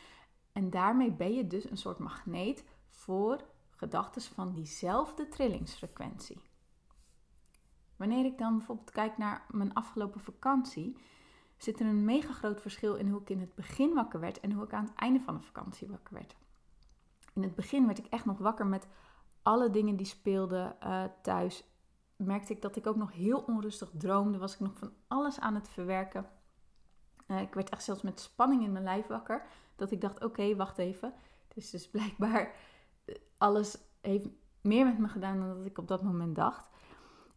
En 0.51 0.69
daarmee 0.69 1.11
ben 1.11 1.33
je 1.33 1.47
dus 1.47 1.69
een 1.69 1.77
soort 1.77 1.97
magneet 1.97 2.63
voor 2.93 3.41
gedachten 3.69 4.21
van 4.21 4.53
diezelfde 4.53 5.27
trillingsfrequentie. 5.27 6.41
Wanneer 7.95 8.25
ik 8.25 8.37
dan 8.37 8.57
bijvoorbeeld 8.57 8.91
kijk 8.91 9.17
naar 9.17 9.45
mijn 9.49 9.73
afgelopen 9.73 10.21
vakantie, 10.21 10.97
zit 11.57 11.79
er 11.79 11.85
een 11.85 12.05
mega 12.05 12.33
groot 12.33 12.61
verschil 12.61 12.95
in 12.95 13.09
hoe 13.09 13.21
ik 13.21 13.29
in 13.29 13.39
het 13.39 13.55
begin 13.55 13.93
wakker 13.93 14.19
werd 14.19 14.39
en 14.39 14.51
hoe 14.51 14.63
ik 14.63 14.73
aan 14.73 14.85
het 14.85 14.95
einde 14.95 15.19
van 15.19 15.35
de 15.35 15.41
vakantie 15.41 15.87
wakker 15.87 16.13
werd. 16.13 16.35
In 17.33 17.43
het 17.43 17.55
begin 17.55 17.85
werd 17.85 17.97
ik 17.97 18.05
echt 18.05 18.25
nog 18.25 18.37
wakker 18.37 18.67
met 18.67 18.87
alle 19.41 19.69
dingen 19.69 19.95
die 19.95 20.05
speelden 20.05 20.75
uh, 20.83 21.03
thuis. 21.21 21.63
Merkte 22.15 22.53
ik 22.53 22.61
dat 22.61 22.75
ik 22.75 22.87
ook 22.87 22.95
nog 22.95 23.11
heel 23.11 23.39
onrustig 23.39 23.91
droomde. 23.97 24.37
Was 24.37 24.53
ik 24.53 24.59
nog 24.59 24.77
van 24.77 24.93
alles 25.07 25.39
aan 25.39 25.55
het 25.55 25.69
verwerken. 25.69 26.29
Uh, 27.27 27.41
ik 27.41 27.53
werd 27.53 27.69
echt 27.69 27.83
zelfs 27.83 28.01
met 28.01 28.19
spanning 28.19 28.63
in 28.63 28.71
mijn 28.71 28.83
lijf 28.83 29.07
wakker. 29.07 29.45
Dat 29.75 29.91
ik 29.91 30.01
dacht: 30.01 30.23
oké, 30.23 30.55
wacht 30.55 30.77
even. 30.77 31.13
Dus, 31.53 31.69
dus 31.69 31.89
blijkbaar 31.95 32.55
alles 33.43 33.77
heeft 34.01 34.27
meer 34.61 34.85
met 34.85 34.97
me 34.97 35.07
gedaan 35.07 35.39
dan 35.39 35.57
dat 35.57 35.65
ik 35.65 35.77
op 35.77 35.87
dat 35.87 36.03
moment 36.03 36.35
dacht. 36.35 36.69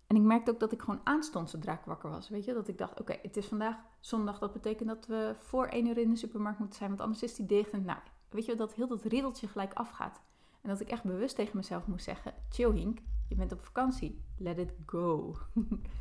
En 0.07 0.17
ik 0.17 0.23
merkte 0.23 0.51
ook 0.51 0.61
dat 0.61 0.73
ik 0.73 0.81
gewoon 0.81 1.01
aanstond 1.05 1.51
zodra 1.51 1.73
ik 1.73 1.85
wakker 1.85 2.11
was. 2.11 2.29
Weet 2.29 2.45
je, 2.45 2.53
dat 2.53 2.69
ik 2.69 2.79
dacht: 2.79 3.01
oké, 3.01 3.19
het 3.23 3.37
is 3.37 3.47
vandaag 3.47 3.77
zondag. 4.01 4.39
Dat 4.39 4.53
betekent 4.53 4.89
dat 4.89 5.07
we 5.07 5.35
voor 5.39 5.67
één 5.67 5.87
uur 5.87 5.99
in 5.99 6.11
de 6.11 6.17
supermarkt 6.17 6.59
moeten 6.59 6.79
zijn, 6.79 6.89
want 6.91 7.01
anders 7.01 7.23
is 7.23 7.35
die 7.35 7.47
dicht. 7.47 7.73
Nou, 7.73 7.99
weet 8.29 8.45
je, 8.45 8.55
dat 8.55 8.75
heel 8.75 8.87
dat 8.87 9.03
riedeltje 9.03 9.49
gelijk 9.49 9.73
afgaat. 9.73 10.21
En 10.61 10.69
dat 10.69 10.81
ik 10.81 10.89
echt 10.89 11.03
bewust 11.03 11.37
tegen 11.37 11.57
mezelf 11.57 11.87
moest 11.87 12.05
zeggen: 12.05 12.35
chill 12.49 12.73
Hink, 12.73 12.99
je 13.29 13.35
bent 13.35 13.53
op 13.53 13.65
vakantie. 13.65 14.25
Let 14.39 14.59
it 14.59 14.73
go. 14.87 15.37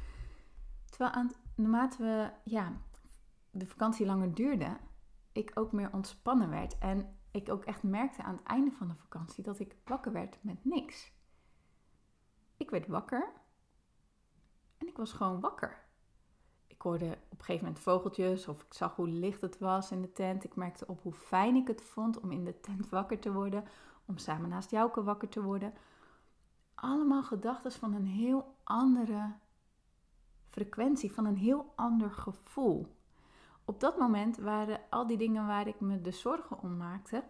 Terwijl 0.90 1.12
aan, 1.12 1.32
naarmate 1.56 2.04
we, 2.04 2.30
ja, 2.52 2.74
de 3.52 3.66
vakantie 3.66 4.06
langer 4.06 4.34
duurde, 4.34 4.78
ik 5.32 5.52
ook 5.54 5.72
meer 5.72 5.94
ontspannen 5.94 6.50
werd. 6.50 6.78
En 6.78 7.15
ik 7.36 7.50
ook 7.50 7.64
echt 7.64 7.84
merkte 7.84 8.24
aan 8.24 8.36
het 8.36 8.44
einde 8.44 8.72
van 8.72 8.88
de 8.88 8.96
vakantie 8.96 9.44
dat 9.44 9.60
ik 9.60 9.76
wakker 9.86 10.12
werd 10.12 10.38
met 10.42 10.66
niks. 10.66 11.14
Ik 12.58 12.70
werd 12.70 12.88
wakker 12.88 13.32
en 14.78 14.88
ik 14.88 14.98
was 14.98 15.14
gewoon 15.14 15.40
wakker. 15.40 15.84
Ik 16.68 16.82
hoorde 16.82 17.06
op 17.06 17.40
een 17.40 17.46
gegeven 17.46 17.66
moment 17.66 17.84
vogeltjes 17.84 18.48
of 18.48 18.64
ik 18.64 18.74
zag 18.74 18.96
hoe 18.96 19.08
licht 19.08 19.42
het 19.42 19.60
was 19.60 19.92
in 19.92 20.02
de 20.02 20.12
tent. 20.12 20.44
Ik 20.44 20.56
merkte 20.56 20.88
op 20.88 21.02
hoe 21.02 21.14
fijn 21.14 21.56
ik 21.56 21.68
het 21.68 21.82
vond 21.82 22.20
om 22.20 22.32
in 22.32 22.44
de 22.44 22.60
tent 22.60 22.90
wakker 22.98 23.20
te 23.20 23.34
worden, 23.34 23.64
om 24.06 24.18
samen 24.18 24.50
naast 24.50 24.72
Jouke 24.72 25.04
wakker 25.04 25.30
te 25.30 25.44
worden. 25.44 25.74
Allemaal 26.76 27.24
gedachten 27.24 27.72
van 27.72 27.94
een 27.94 28.08
heel 28.08 28.56
andere 28.64 29.34
frequentie, 30.50 31.12
van 31.12 31.26
een 31.26 31.38
heel 31.38 31.74
ander 31.76 32.12
gevoel. 32.12 32.96
Op 33.66 33.80
dat 33.80 33.98
moment 33.98 34.38
waren 34.38 34.82
al 34.90 35.08
die 35.08 35.18
dingen 35.18 35.48
waar 35.48 35.68
ik 35.68 35.80
me 35.80 36.02
de 36.02 36.12
zorgen 36.12 36.62
om 36.62 36.78
maakte, 36.78 37.24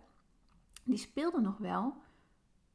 die 0.84 0.98
speelden 0.98 1.42
nog 1.42 1.58
wel, 1.58 1.94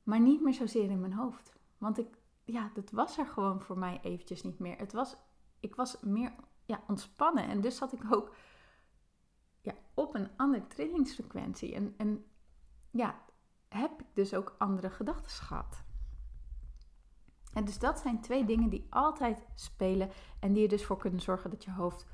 maar 0.03 0.21
niet 0.21 0.43
meer 0.43 0.55
zozeer 0.55 0.91
in 0.91 1.01
mijn 1.01 1.13
hoofd. 1.13 1.53
Want 1.79 1.99
ik, 1.99 2.19
ja, 2.45 2.71
dat 2.75 2.91
was 2.91 3.19
er 3.19 3.27
gewoon 3.27 3.61
voor 3.61 3.79
mij 3.79 4.01
eventjes 4.03 4.43
niet 4.43 4.59
meer. 4.59 4.79
Het 4.79 4.93
was, 4.93 5.17
ik 5.61 5.75
was 5.75 6.01
meer 6.01 6.33
ja, 6.65 6.83
ontspannen 6.87 7.45
en 7.45 7.61
dus 7.61 7.77
zat 7.77 7.93
ik 7.93 8.13
ook 8.15 8.35
ja, 9.61 9.75
op 9.95 10.15
een 10.15 10.29
andere 10.37 10.67
trillingsfrequentie. 10.67 11.75
En, 11.75 11.95
en 11.97 12.25
ja, 12.91 13.23
heb 13.69 14.01
ik 14.01 14.07
dus 14.15 14.35
ook 14.35 14.55
andere 14.59 14.91
gedachten 14.91 15.31
gehad. 15.31 15.85
En 17.53 17.65
dus 17.65 17.79
dat 17.79 17.99
zijn 17.99 18.21
twee 18.21 18.45
dingen 18.45 18.71
die 18.71 18.87
altijd 18.91 19.47
spelen 19.55 20.11
en 20.41 20.53
die 20.53 20.63
er 20.63 20.69
dus 20.69 20.85
voor 20.85 20.97
kunnen 20.97 21.21
zorgen 21.21 21.51
dat 21.51 21.65
je 21.65 21.71
hoofd 21.73 22.07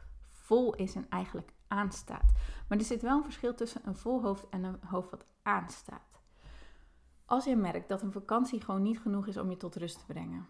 vol 0.46 0.74
is 0.74 0.94
en 0.94 1.06
eigenlijk 1.08 1.52
aanstaat. 1.68 2.32
Maar 2.68 2.78
er 2.78 2.84
zit 2.84 3.02
wel 3.02 3.16
een 3.16 3.24
verschil 3.24 3.54
tussen 3.54 3.80
een 3.84 3.96
vol 3.96 4.22
hoofd 4.22 4.48
en 4.48 4.64
een 4.64 4.78
hoofd 4.84 5.10
wat 5.10 5.24
aanstaat. 5.42 6.20
Als 7.24 7.44
je 7.44 7.56
merkt 7.56 7.88
dat 7.88 8.02
een 8.02 8.12
vakantie 8.12 8.60
gewoon 8.60 8.82
niet 8.82 9.00
genoeg 9.00 9.26
is 9.26 9.36
om 9.36 9.50
je 9.50 9.56
tot 9.56 9.76
rust 9.76 9.98
te 9.98 10.04
brengen, 10.06 10.48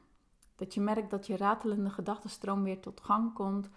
dat 0.57 0.75
je 0.75 0.81
merkt 0.81 1.11
dat 1.11 1.27
je 1.27 1.37
ratelende 1.37 1.91
gedachtenstroom 1.91 2.63
weer 2.63 2.81
tot 2.81 3.01
gang 3.01 3.35
komt 3.35 3.71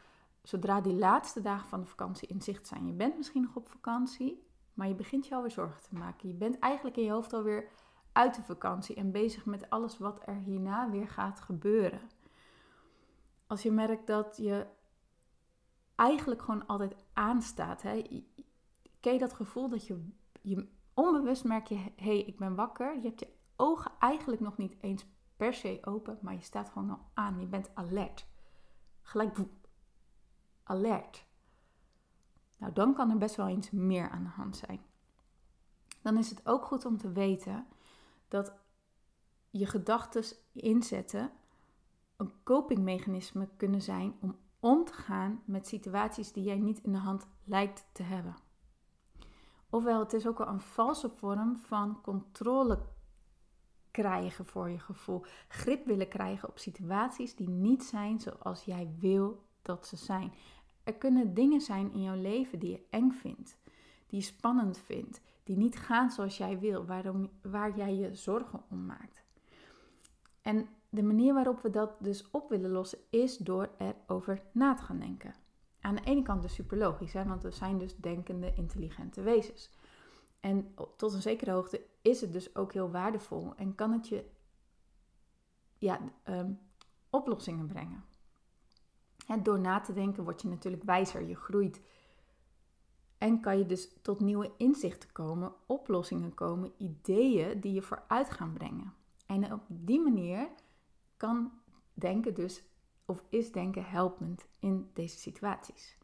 zodra 0.43 0.81
die 0.81 0.93
laatste 0.93 1.41
dagen 1.41 1.67
van 1.67 1.79
de 1.79 1.87
vakantie 1.87 2.27
in 2.27 2.41
zicht 2.41 2.67
zijn. 2.67 2.87
Je 2.87 2.93
bent 2.93 3.17
misschien 3.17 3.41
nog 3.41 3.55
op 3.55 3.69
vakantie, 3.69 4.47
maar 4.73 4.87
je 4.87 4.95
begint 4.95 5.27
je 5.27 5.35
alweer 5.35 5.51
zorgen 5.51 5.81
te 5.81 5.95
maken. 5.95 6.27
Je 6.27 6.33
bent 6.33 6.59
eigenlijk 6.59 6.97
in 6.97 7.03
je 7.03 7.11
hoofd 7.11 7.33
alweer 7.33 7.69
uit 8.11 8.35
de 8.35 8.43
vakantie 8.43 8.95
en 8.95 9.11
bezig 9.11 9.45
met 9.45 9.69
alles 9.69 9.97
wat 9.97 10.21
er 10.25 10.37
hierna 10.37 10.89
weer 10.89 11.07
gaat 11.07 11.39
gebeuren. 11.39 12.01
Als 13.47 13.61
je 13.61 13.71
merkt 13.71 14.07
dat 14.07 14.37
je 14.37 14.65
eigenlijk 15.99 16.41
gewoon 16.41 16.67
altijd 16.67 16.95
aanstaat. 17.13 17.81
Hè? 17.81 18.23
Ken 18.99 19.13
je 19.13 19.19
dat 19.19 19.33
gevoel 19.33 19.69
dat 19.69 19.87
je, 19.87 20.09
je 20.41 20.67
onbewust 20.93 21.43
merk 21.43 21.67
je, 21.67 21.75
hé, 21.75 21.91
hey, 21.95 22.21
ik 22.21 22.37
ben 22.37 22.55
wakker. 22.55 22.95
Je 22.95 23.07
hebt 23.07 23.19
je 23.19 23.33
ogen 23.55 23.91
eigenlijk 23.99 24.41
nog 24.41 24.57
niet 24.57 24.75
eens 24.81 25.05
per 25.37 25.53
se 25.53 25.77
open, 25.81 26.17
maar 26.21 26.33
je 26.33 26.41
staat 26.41 26.69
gewoon 26.69 26.89
al 26.89 27.09
aan. 27.13 27.39
Je 27.39 27.45
bent 27.45 27.75
alert. 27.75 28.27
Gelijk 29.01 29.37
alert. 30.63 31.25
Nou, 32.57 32.73
dan 32.73 32.93
kan 32.93 33.09
er 33.09 33.17
best 33.17 33.35
wel 33.35 33.47
eens 33.47 33.71
meer 33.71 34.09
aan 34.09 34.23
de 34.23 34.29
hand 34.29 34.57
zijn. 34.57 34.81
Dan 36.01 36.17
is 36.17 36.29
het 36.29 36.47
ook 36.47 36.65
goed 36.65 36.85
om 36.85 36.97
te 36.97 37.11
weten 37.11 37.67
dat 38.27 38.53
je 39.49 39.65
gedachten 39.65 40.23
inzetten 40.53 41.31
een 42.17 42.33
copingmechanisme 42.43 43.49
kunnen 43.57 43.81
zijn 43.81 44.13
om 44.21 44.37
om 44.59 44.85
te 44.85 44.93
gaan 44.93 45.41
met 45.45 45.67
situaties 45.67 46.31
die 46.31 46.43
jij 46.43 46.57
niet 46.57 46.79
in 46.83 46.91
de 46.91 46.97
hand 46.97 47.27
lijkt 47.43 47.89
te 47.91 48.03
hebben. 48.03 48.35
Ofwel, 49.69 49.99
het 49.99 50.13
is 50.13 50.27
ook 50.27 50.37
wel 50.37 50.47
een 50.47 50.61
valse 50.61 51.09
vorm 51.09 51.57
van 51.57 52.01
controle 52.01 52.79
krijgen 53.91 54.45
voor 54.45 54.69
je 54.69 54.79
gevoel. 54.79 55.23
Grip 55.47 55.85
willen 55.85 56.07
krijgen 56.07 56.49
op 56.49 56.57
situaties 56.57 57.35
die 57.35 57.49
niet 57.49 57.83
zijn 57.83 58.19
zoals 58.19 58.63
jij 58.63 58.93
wil 58.99 59.47
dat 59.61 59.87
ze 59.87 59.95
zijn. 59.95 60.33
Er 60.83 60.93
kunnen 60.93 61.33
dingen 61.33 61.61
zijn 61.61 61.91
in 61.91 62.01
jouw 62.01 62.21
leven 62.21 62.59
die 62.59 62.71
je 62.71 62.85
eng 62.89 63.11
vindt, 63.11 63.57
die 64.07 64.19
je 64.19 64.25
spannend 64.25 64.77
vindt, 64.77 65.21
die 65.43 65.57
niet 65.57 65.77
gaan 65.77 66.11
zoals 66.11 66.37
jij 66.37 66.59
wil, 66.59 66.85
waarom, 66.85 67.29
waar 67.41 67.77
jij 67.77 67.95
je 67.95 68.15
zorgen 68.15 68.63
om 68.69 68.85
maakt. 68.85 69.23
En 70.41 70.69
de 70.89 71.03
manier 71.03 71.33
waarop 71.33 71.61
we 71.61 71.69
dat 71.69 71.91
dus 71.99 72.31
op 72.31 72.49
willen 72.49 72.69
lossen 72.69 72.99
is 73.09 73.37
door 73.37 73.69
erover 73.77 74.41
na 74.51 74.73
te 74.73 74.83
gaan 74.83 74.99
denken. 74.99 75.33
Aan 75.81 75.95
de 75.95 76.03
ene 76.03 76.21
kant 76.21 76.41
dus 76.41 76.53
super 76.53 76.77
logisch, 76.77 77.13
hè, 77.13 77.25
want 77.25 77.43
we 77.43 77.51
zijn 77.51 77.77
dus 77.77 77.95
denkende, 77.95 78.53
intelligente 78.53 79.21
wezens. 79.21 79.69
En 80.39 80.73
tot 80.97 81.13
een 81.13 81.21
zekere 81.21 81.51
hoogte 81.51 81.85
is 82.01 82.21
het 82.21 82.33
dus 82.33 82.55
ook 82.55 82.73
heel 82.73 82.91
waardevol 82.91 83.53
en 83.55 83.75
kan 83.75 83.91
het 83.91 84.07
je 84.07 84.25
ja, 85.77 85.99
um, 86.29 86.59
oplossingen 87.09 87.67
brengen. 87.67 88.03
En 89.27 89.43
door 89.43 89.59
na 89.59 89.79
te 89.79 89.93
denken 89.93 90.23
word 90.23 90.41
je 90.41 90.47
natuurlijk 90.47 90.83
wijzer, 90.83 91.27
je 91.27 91.35
groeit. 91.35 91.81
En 93.17 93.39
kan 93.39 93.57
je 93.57 93.65
dus 93.65 94.01
tot 94.01 94.19
nieuwe 94.19 94.51
inzichten 94.57 95.11
komen, 95.11 95.53
oplossingen 95.65 96.33
komen, 96.33 96.71
ideeën 96.77 97.59
die 97.59 97.73
je 97.73 97.81
vooruit 97.81 98.29
gaan 98.29 98.53
brengen. 98.53 98.93
En 99.25 99.53
op 99.53 99.61
die 99.67 99.99
manier 99.99 100.49
kan 101.19 101.51
denken 101.93 102.33
dus, 102.33 102.63
of 103.05 103.23
is 103.29 103.51
denken 103.51 103.85
helpend 103.85 104.45
in 104.59 104.89
deze 104.93 105.17
situaties. 105.17 105.97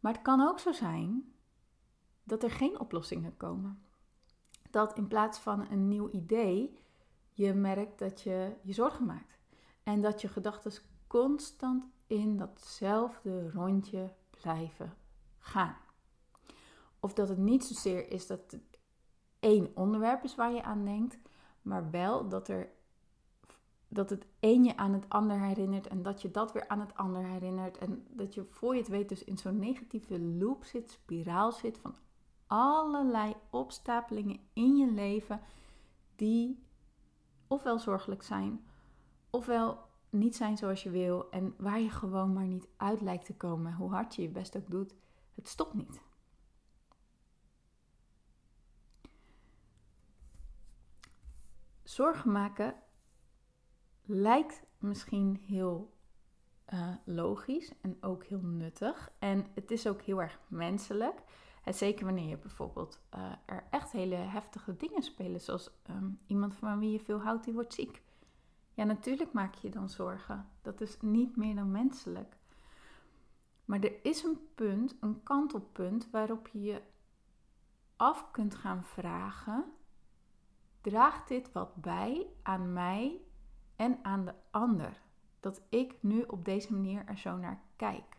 Maar 0.00 0.12
het 0.12 0.22
kan 0.22 0.40
ook 0.40 0.58
zo 0.58 0.72
zijn 0.72 1.32
dat 2.22 2.42
er 2.42 2.50
geen 2.50 2.80
oplossingen 2.80 3.36
komen. 3.36 3.82
Dat 4.70 4.96
in 4.96 5.08
plaats 5.08 5.38
van 5.38 5.70
een 5.70 5.88
nieuw 5.88 6.10
idee 6.10 6.78
je 7.30 7.52
merkt 7.52 7.98
dat 7.98 8.20
je 8.20 8.56
je 8.62 8.72
zorgen 8.72 9.06
maakt. 9.06 9.38
En 9.82 10.00
dat 10.00 10.20
je 10.20 10.28
gedachten 10.28 10.72
constant 11.06 11.84
in 12.06 12.36
datzelfde 12.36 13.50
rondje 13.50 14.14
blijven 14.30 14.96
gaan. 15.38 15.76
Of 17.00 17.12
dat 17.12 17.28
het 17.28 17.38
niet 17.38 17.64
zozeer 17.64 18.10
is 18.10 18.26
dat 18.26 18.56
één 19.40 19.70
onderwerp 19.74 20.24
is 20.24 20.34
waar 20.34 20.52
je 20.52 20.62
aan 20.62 20.84
denkt, 20.84 21.18
maar 21.62 21.90
wel 21.90 22.28
dat, 22.28 22.48
er, 22.48 22.72
dat 23.94 24.10
het 24.10 24.26
een 24.40 24.64
je 24.64 24.76
aan 24.76 24.92
het 24.92 25.08
ander 25.08 25.40
herinnert 25.40 25.86
en 25.86 26.02
dat 26.02 26.22
je 26.22 26.30
dat 26.30 26.52
weer 26.52 26.68
aan 26.68 26.80
het 26.80 26.94
ander 26.94 27.24
herinnert. 27.24 27.78
En 27.78 28.06
dat 28.10 28.34
je 28.34 28.44
voor 28.50 28.74
je 28.74 28.80
het 28.80 28.90
weet 28.90 29.08
dus 29.08 29.24
in 29.24 29.38
zo'n 29.38 29.58
negatieve 29.58 30.20
loop 30.20 30.64
zit, 30.64 30.90
spiraal 30.90 31.52
zit 31.52 31.78
van 31.78 31.94
allerlei 32.46 33.34
opstapelingen 33.50 34.40
in 34.52 34.76
je 34.76 34.90
leven 34.90 35.40
die 36.16 36.62
ofwel 37.46 37.78
zorgelijk 37.78 38.22
zijn, 38.22 38.64
ofwel 39.30 39.78
niet 40.10 40.36
zijn 40.36 40.56
zoals 40.56 40.82
je 40.82 40.90
wil 40.90 41.30
en 41.30 41.54
waar 41.58 41.80
je 41.80 41.90
gewoon 41.90 42.32
maar 42.32 42.46
niet 42.46 42.68
uit 42.76 43.00
lijkt 43.00 43.24
te 43.24 43.34
komen, 43.34 43.74
hoe 43.74 43.90
hard 43.90 44.14
je 44.14 44.22
je 44.22 44.28
best 44.28 44.56
ook 44.56 44.70
doet, 44.70 44.94
het 45.34 45.48
stopt 45.48 45.74
niet. 45.74 46.00
Zorgen 51.82 52.32
maken 52.32 52.74
lijkt 54.04 54.62
misschien 54.78 55.40
heel 55.46 55.92
uh, 56.72 56.88
logisch 57.04 57.72
en 57.80 57.96
ook 58.00 58.24
heel 58.24 58.42
nuttig. 58.42 59.10
En 59.18 59.46
het 59.54 59.70
is 59.70 59.86
ook 59.86 60.02
heel 60.02 60.22
erg 60.22 60.38
menselijk. 60.48 61.22
En 61.64 61.74
zeker 61.74 62.04
wanneer 62.04 62.28
je 62.28 62.36
bijvoorbeeld 62.36 63.00
uh, 63.14 63.32
er 63.46 63.64
echt 63.70 63.92
hele 63.92 64.14
heftige 64.14 64.76
dingen 64.76 65.02
spelen, 65.02 65.40
zoals 65.40 65.70
ehm, 65.82 66.10
iemand 66.26 66.54
van 66.54 66.78
wie 66.78 66.90
je 66.90 67.00
veel 67.00 67.20
houdt, 67.20 67.44
die 67.44 67.54
wordt 67.54 67.74
ziek. 67.74 68.02
Ja, 68.74 68.84
natuurlijk 68.84 69.32
maak 69.32 69.54
je 69.54 69.70
dan 69.70 69.88
zorgen. 69.88 70.48
Dat 70.62 70.80
is 70.80 71.00
niet 71.00 71.36
meer 71.36 71.54
dan 71.54 71.70
menselijk. 71.70 72.36
Maar 73.64 73.80
er 73.80 74.04
is 74.04 74.22
een 74.22 74.38
punt, 74.54 74.96
een 75.00 75.22
kantelpunt, 75.22 76.10
waarop 76.10 76.48
je 76.48 76.62
je 76.62 76.82
af 77.96 78.30
kunt 78.30 78.54
gaan 78.54 78.84
vragen: 78.84 79.64
draagt 80.80 81.28
dit 81.28 81.52
wat 81.52 81.76
bij 81.76 82.26
aan 82.42 82.72
mij 82.72 83.20
en 83.76 83.98
aan 84.02 84.24
de 84.24 84.34
ander? 84.50 85.02
Dat 85.40 85.62
ik 85.68 85.94
nu 86.00 86.22
op 86.22 86.44
deze 86.44 86.72
manier 86.72 87.04
er 87.06 87.18
zo 87.18 87.36
naar 87.36 87.60
kijk. 87.76 88.16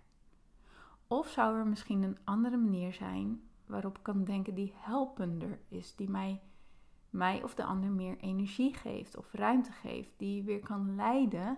Of 1.08 1.28
zou 1.28 1.58
er 1.58 1.68
misschien 1.68 2.04
een 2.04 2.18
andere 2.24 2.58
manier 2.58 2.94
zijn 2.94 3.42
waarop 3.66 3.98
ik 3.98 4.04
kan 4.04 4.24
denken 4.24 4.56
die 4.56 4.74
helpender 4.76 5.60
is, 5.68 5.96
die 5.96 6.10
mij, 6.10 6.42
mij 7.10 7.44
of 7.44 7.56
de 7.56 7.64
ander 7.64 7.90
meer 7.90 8.18
energie 8.18 8.74
geeft 8.74 9.18
of 9.18 9.34
ruimte 9.34 9.72
geeft, 9.72 10.10
die 10.18 10.44
weer 10.44 10.60
kan 10.60 10.96
leiden 10.96 11.58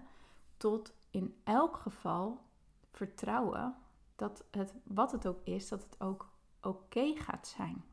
tot 0.57 0.93
in 1.11 1.35
elk 1.43 1.77
geval 1.77 2.41
vertrouwen 2.91 3.75
dat 4.15 4.43
het, 4.51 4.73
wat 4.83 5.11
het 5.11 5.27
ook 5.27 5.39
is, 5.43 5.67
dat 5.67 5.83
het 5.83 6.01
ook 6.01 6.29
oké 6.61 7.15
gaat 7.15 7.47
zijn. 7.47 7.83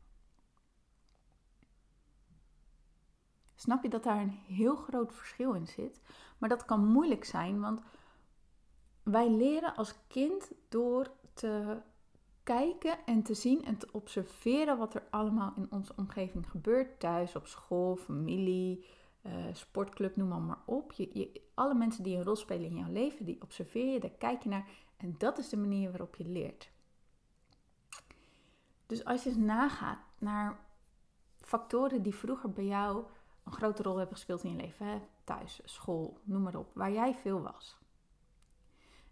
Snap 3.55 3.83
je 3.83 3.89
dat 3.89 4.03
daar 4.03 4.21
een 4.21 4.39
heel 4.47 4.75
groot 4.75 5.13
verschil 5.13 5.53
in 5.53 5.67
zit? 5.67 6.01
Maar 6.37 6.49
dat 6.49 6.65
kan 6.65 6.87
moeilijk 6.87 7.25
zijn, 7.25 7.59
want 7.59 7.81
wij 9.03 9.29
leren 9.29 9.75
als 9.75 9.93
kind 10.07 10.51
door 10.69 11.11
te 11.33 11.81
kijken 12.43 12.97
en 13.05 13.23
te 13.23 13.33
zien 13.33 13.65
en 13.65 13.77
te 13.77 13.87
observeren 13.91 14.77
wat 14.77 14.93
er 14.93 15.03
allemaal 15.09 15.53
in 15.55 15.67
onze 15.69 15.93
omgeving 15.95 16.49
gebeurt. 16.49 16.99
Thuis, 16.99 17.35
op 17.35 17.47
school, 17.47 17.95
familie, 17.95 18.85
uh, 19.21 19.33
sportclub, 19.51 20.15
noem 20.15 20.27
maar, 20.27 20.41
maar 20.41 20.61
op. 20.65 20.91
Je, 20.91 21.09
je, 21.13 21.41
alle 21.53 21.73
mensen 21.73 22.03
die 22.03 22.17
een 22.17 22.23
rol 22.23 22.35
spelen 22.35 22.65
in 22.65 22.75
jouw 22.75 22.91
leven, 22.91 23.25
die 23.25 23.41
observeer 23.41 23.93
je, 23.93 23.99
daar 23.99 24.09
kijk 24.09 24.43
je 24.43 24.49
naar. 24.49 24.67
En 24.97 25.15
dat 25.17 25.37
is 25.37 25.49
de 25.49 25.57
manier 25.57 25.89
waarop 25.89 26.15
je 26.15 26.25
leert. 26.25 26.69
Dus 28.85 29.05
als 29.05 29.23
je 29.23 29.29
eens 29.29 29.37
nagaat 29.37 29.99
naar 30.17 30.59
factoren 31.41 32.01
die 32.01 32.15
vroeger 32.15 32.51
bij 32.51 32.65
jou 32.65 33.05
een 33.45 33.51
grote 33.51 33.83
rol 33.83 33.97
hebben 33.97 34.15
gespeeld 34.15 34.43
in 34.43 34.49
je 34.49 34.55
leven, 34.55 34.85
hè? 34.85 35.01
thuis, 35.23 35.61
school, 35.63 36.19
noem 36.23 36.41
maar 36.41 36.55
op, 36.55 36.71
waar 36.73 36.91
jij 36.91 37.15
veel 37.15 37.41
was. 37.41 37.77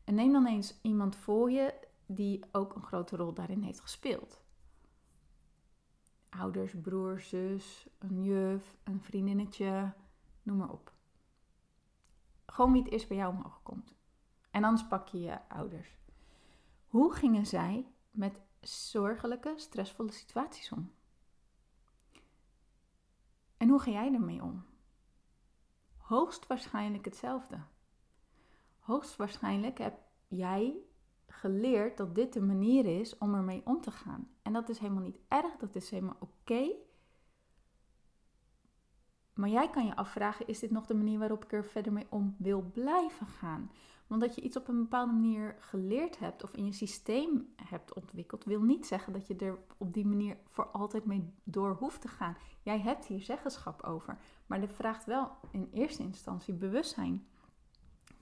En 0.03 0.15
neem 0.15 0.31
dan 0.31 0.47
eens 0.47 0.79
iemand 0.81 1.15
voor 1.15 1.51
je 1.51 1.73
die 2.05 2.43
ook 2.51 2.75
een 2.75 2.83
grote 2.83 3.15
rol 3.15 3.33
daarin 3.33 3.61
heeft 3.61 3.79
gespeeld. 3.79 4.41
Ouders, 6.29 6.73
broer, 6.81 7.19
zus, 7.19 7.87
een 7.99 8.23
juf, 8.23 8.77
een 8.83 9.01
vriendinnetje, 9.01 9.93
noem 10.43 10.57
maar 10.57 10.71
op. 10.71 10.91
Gewoon 12.45 12.71
wie 12.71 12.83
het 12.83 12.91
eerst 12.91 13.07
bij 13.07 13.17
jou 13.17 13.35
omhoog 13.35 13.59
komt. 13.63 13.93
En 14.51 14.63
anders 14.63 14.87
pak 14.87 15.07
je 15.07 15.19
je 15.19 15.49
ouders. 15.49 15.97
Hoe 16.87 17.13
gingen 17.13 17.45
zij 17.45 17.87
met 18.11 18.41
zorgelijke, 18.59 19.53
stressvolle 19.55 20.11
situaties 20.11 20.71
om? 20.71 20.91
En 23.63 23.69
hoe 23.69 23.79
ga 23.79 23.91
jij 23.91 24.13
ermee 24.13 24.43
om? 24.43 24.65
Hoogstwaarschijnlijk 25.97 27.05
hetzelfde. 27.05 27.59
Hoogstwaarschijnlijk 28.79 29.77
heb 29.77 29.99
jij 30.27 30.77
geleerd 31.27 31.97
dat 31.97 32.15
dit 32.15 32.33
de 32.33 32.41
manier 32.41 32.99
is 32.99 33.17
om 33.17 33.35
ermee 33.35 33.61
om 33.65 33.81
te 33.81 33.91
gaan. 33.91 34.29
En 34.41 34.53
dat 34.53 34.69
is 34.69 34.77
helemaal 34.77 35.03
niet 35.03 35.19
erg, 35.27 35.55
dat 35.55 35.75
is 35.75 35.89
helemaal 35.89 36.17
oké. 36.19 36.71
Maar 39.33 39.49
jij 39.49 39.69
kan 39.69 39.85
je 39.85 39.95
afvragen: 39.95 40.47
is 40.47 40.59
dit 40.59 40.71
nog 40.71 40.85
de 40.85 40.95
manier 40.95 41.19
waarop 41.19 41.43
ik 41.43 41.51
er 41.51 41.65
verder 41.65 41.93
mee 41.93 42.07
om 42.09 42.35
wil 42.37 42.61
blijven 42.61 43.27
gaan? 43.27 43.71
Want 44.13 44.25
dat 44.25 44.35
je 44.35 44.41
iets 44.41 44.57
op 44.57 44.67
een 44.67 44.81
bepaalde 44.81 45.11
manier 45.11 45.55
geleerd 45.59 46.19
hebt 46.19 46.43
of 46.43 46.53
in 46.53 46.65
je 46.65 46.71
systeem 46.71 47.53
hebt 47.55 47.93
ontwikkeld, 47.93 48.43
wil 48.43 48.61
niet 48.61 48.85
zeggen 48.85 49.13
dat 49.13 49.27
je 49.27 49.35
er 49.35 49.59
op 49.77 49.93
die 49.93 50.05
manier 50.05 50.37
voor 50.49 50.65
altijd 50.65 51.05
mee 51.05 51.33
door 51.43 51.75
hoeft 51.75 52.01
te 52.01 52.07
gaan. 52.07 52.37
Jij 52.61 52.79
hebt 52.79 53.05
hier 53.05 53.21
zeggenschap 53.21 53.83
over. 53.83 54.17
Maar 54.45 54.59
dat 54.59 54.73
vraagt 54.73 55.05
wel 55.05 55.31
in 55.51 55.69
eerste 55.71 56.03
instantie 56.03 56.53
bewustzijn 56.53 57.27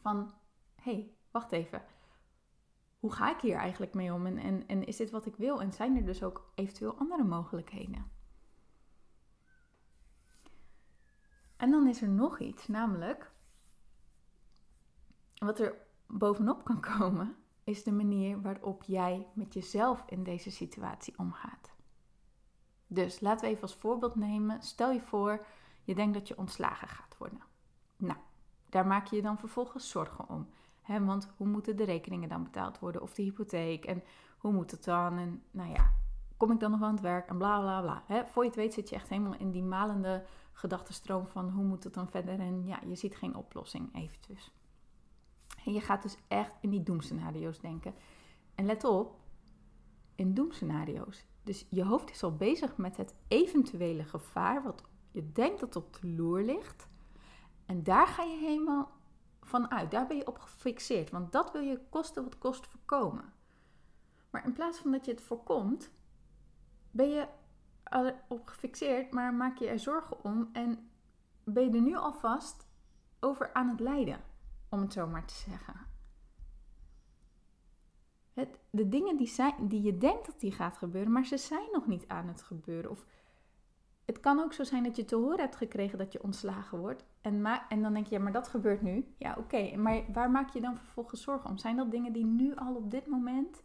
van: 0.01 0.31
hé, 0.75 0.91
hey, 0.91 1.13
wacht 1.31 1.51
even 1.51 1.81
hoe 2.99 3.11
ga 3.11 3.35
ik 3.35 3.41
hier 3.41 3.57
eigenlijk 3.57 3.93
mee 3.93 4.13
om? 4.13 4.25
En, 4.25 4.37
en, 4.37 4.67
en 4.67 4.85
is 4.85 4.97
dit 4.97 5.11
wat 5.11 5.25
ik 5.25 5.35
wil? 5.35 5.61
En 5.61 5.71
zijn 5.71 5.95
er 5.95 6.05
dus 6.05 6.23
ook 6.23 6.51
eventueel 6.55 6.97
andere 6.97 7.23
mogelijkheden? 7.23 8.11
En 11.57 11.71
dan 11.71 11.87
is 11.87 12.01
er 12.01 12.09
nog 12.09 12.39
iets, 12.39 12.67
namelijk 12.67 13.30
wat 15.45 15.59
er 15.59 15.75
bovenop 16.07 16.63
kan 16.63 16.81
komen, 16.97 17.35
is 17.63 17.83
de 17.83 17.91
manier 17.91 18.41
waarop 18.41 18.83
jij 18.83 19.27
met 19.33 19.53
jezelf 19.53 20.03
in 20.07 20.23
deze 20.23 20.51
situatie 20.51 21.13
omgaat. 21.17 21.71
Dus 22.87 23.19
laten 23.19 23.45
we 23.45 23.51
even 23.51 23.61
als 23.61 23.75
voorbeeld 23.75 24.15
nemen. 24.15 24.61
Stel 24.61 24.91
je 24.91 25.01
voor, 25.01 25.45
je 25.83 25.95
denkt 25.95 26.13
dat 26.13 26.27
je 26.27 26.37
ontslagen 26.37 26.87
gaat 26.87 27.17
worden. 27.17 27.41
Nou, 27.97 28.19
daar 28.69 28.87
maak 28.87 29.07
je 29.07 29.15
je 29.15 29.21
dan 29.21 29.37
vervolgens 29.37 29.89
zorgen 29.89 30.29
om 30.29 30.47
want 30.99 31.29
hoe 31.37 31.47
moeten 31.47 31.77
de 31.77 31.83
rekeningen 31.83 32.29
dan 32.29 32.43
betaald 32.43 32.79
worden? 32.79 33.01
Of 33.01 33.13
de 33.13 33.21
hypotheek? 33.21 33.85
En 33.85 34.03
hoe 34.37 34.51
moet 34.51 34.71
het 34.71 34.83
dan? 34.83 35.17
En 35.17 35.43
nou 35.51 35.71
ja, 35.71 35.93
kom 36.37 36.51
ik 36.51 36.59
dan 36.59 36.71
nog 36.71 36.81
aan 36.81 36.93
het 36.93 37.01
werk? 37.01 37.29
En 37.29 37.37
bla 37.37 37.59
bla 37.59 37.81
bla. 37.81 38.03
He, 38.05 38.25
voor 38.25 38.43
je 38.43 38.49
het 38.49 38.57
weet 38.57 38.73
zit 38.73 38.89
je 38.89 38.95
echt 38.95 39.09
helemaal 39.09 39.35
in 39.35 39.51
die 39.51 39.63
malende 39.63 40.25
gedachtenstroom 40.51 41.27
van 41.27 41.49
hoe 41.49 41.63
moet 41.63 41.83
het 41.83 41.93
dan 41.93 42.09
verder? 42.09 42.39
En 42.39 42.65
ja, 42.65 42.79
je 42.85 42.95
ziet 42.95 43.15
geen 43.15 43.35
oplossing 43.35 43.95
eventjes. 43.95 44.51
En 45.65 45.73
je 45.73 45.81
gaat 45.81 46.01
dus 46.01 46.17
echt 46.27 46.55
in 46.61 46.69
die 46.69 46.83
doemscenario's 46.83 47.59
denken. 47.59 47.93
En 48.55 48.65
let 48.65 48.83
op, 48.83 49.19
in 50.15 50.33
doemscenario's. 50.33 51.25
Dus 51.43 51.65
je 51.69 51.83
hoofd 51.83 52.09
is 52.09 52.23
al 52.23 52.35
bezig 52.35 52.77
met 52.77 52.97
het 52.97 53.15
eventuele 53.27 54.03
gevaar, 54.03 54.63
wat 54.63 54.83
je 55.11 55.31
denkt 55.31 55.59
dat 55.59 55.75
op 55.75 55.93
de 55.93 56.07
loer 56.07 56.41
ligt. 56.43 56.87
En 57.65 57.83
daar 57.83 58.07
ga 58.07 58.23
je 58.23 58.37
helemaal 58.37 58.91
vanuit. 59.41 59.91
Daar 59.91 60.07
ben 60.07 60.17
je 60.17 60.27
op 60.27 60.39
gefixeerd, 60.39 61.09
want 61.09 61.31
dat 61.31 61.51
wil 61.51 61.61
je 61.61 61.81
kosten 61.89 62.23
wat 62.23 62.37
kost 62.37 62.67
voorkomen. 62.67 63.33
Maar 64.29 64.45
in 64.45 64.53
plaats 64.53 64.79
van 64.79 64.91
dat 64.91 65.05
je 65.05 65.11
het 65.11 65.21
voorkomt, 65.21 65.91
ben 66.91 67.09
je 67.09 67.27
erop 67.83 68.47
gefixeerd, 68.47 69.11
maar 69.11 69.33
maak 69.33 69.57
je 69.57 69.67
er 69.67 69.79
zorgen 69.79 70.23
om 70.23 70.49
en 70.53 70.89
ben 71.43 71.63
je 71.63 71.71
er 71.71 71.81
nu 71.81 71.95
alvast 71.95 72.67
over 73.19 73.53
aan 73.53 73.69
het 73.69 73.79
lijden, 73.79 74.21
om 74.71 74.81
het 74.81 74.93
zo 74.93 75.07
maar 75.07 75.25
te 75.25 75.33
zeggen. 75.33 75.75
Het, 78.33 78.59
de 78.69 78.89
dingen 78.89 79.17
die, 79.17 79.27
zijn, 79.27 79.67
die 79.67 79.81
je 79.81 79.97
denkt 79.97 80.25
dat 80.25 80.39
die 80.39 80.51
gaat 80.51 80.77
gebeuren, 80.77 81.11
maar 81.11 81.25
ze 81.25 81.37
zijn 81.37 81.67
nog 81.71 81.87
niet 81.87 82.07
aan 82.07 82.27
het 82.27 82.41
gebeuren. 82.41 82.91
Of 82.91 83.05
het 84.05 84.19
kan 84.19 84.39
ook 84.39 84.53
zo 84.53 84.63
zijn 84.63 84.83
dat 84.83 84.95
je 84.95 85.05
te 85.05 85.15
horen 85.15 85.39
hebt 85.39 85.55
gekregen 85.55 85.97
dat 85.97 86.11
je 86.11 86.23
ontslagen 86.23 86.77
wordt. 86.77 87.05
En, 87.21 87.45
en 87.69 87.81
dan 87.81 87.93
denk 87.93 88.07
je, 88.07 88.15
ja, 88.15 88.21
maar 88.21 88.31
dat 88.31 88.47
gebeurt 88.47 88.81
nu. 88.81 89.13
Ja, 89.17 89.35
oké. 89.37 89.75
Maar 89.77 90.03
waar 90.13 90.31
maak 90.31 90.49
je 90.49 90.61
dan 90.61 90.77
vervolgens 90.77 91.21
zorgen 91.21 91.49
om? 91.49 91.57
Zijn 91.57 91.75
dat 91.75 91.91
dingen 91.91 92.13
die 92.13 92.25
nu 92.25 92.55
al 92.55 92.75
op 92.75 92.91
dit 92.91 93.07
moment... 93.07 93.63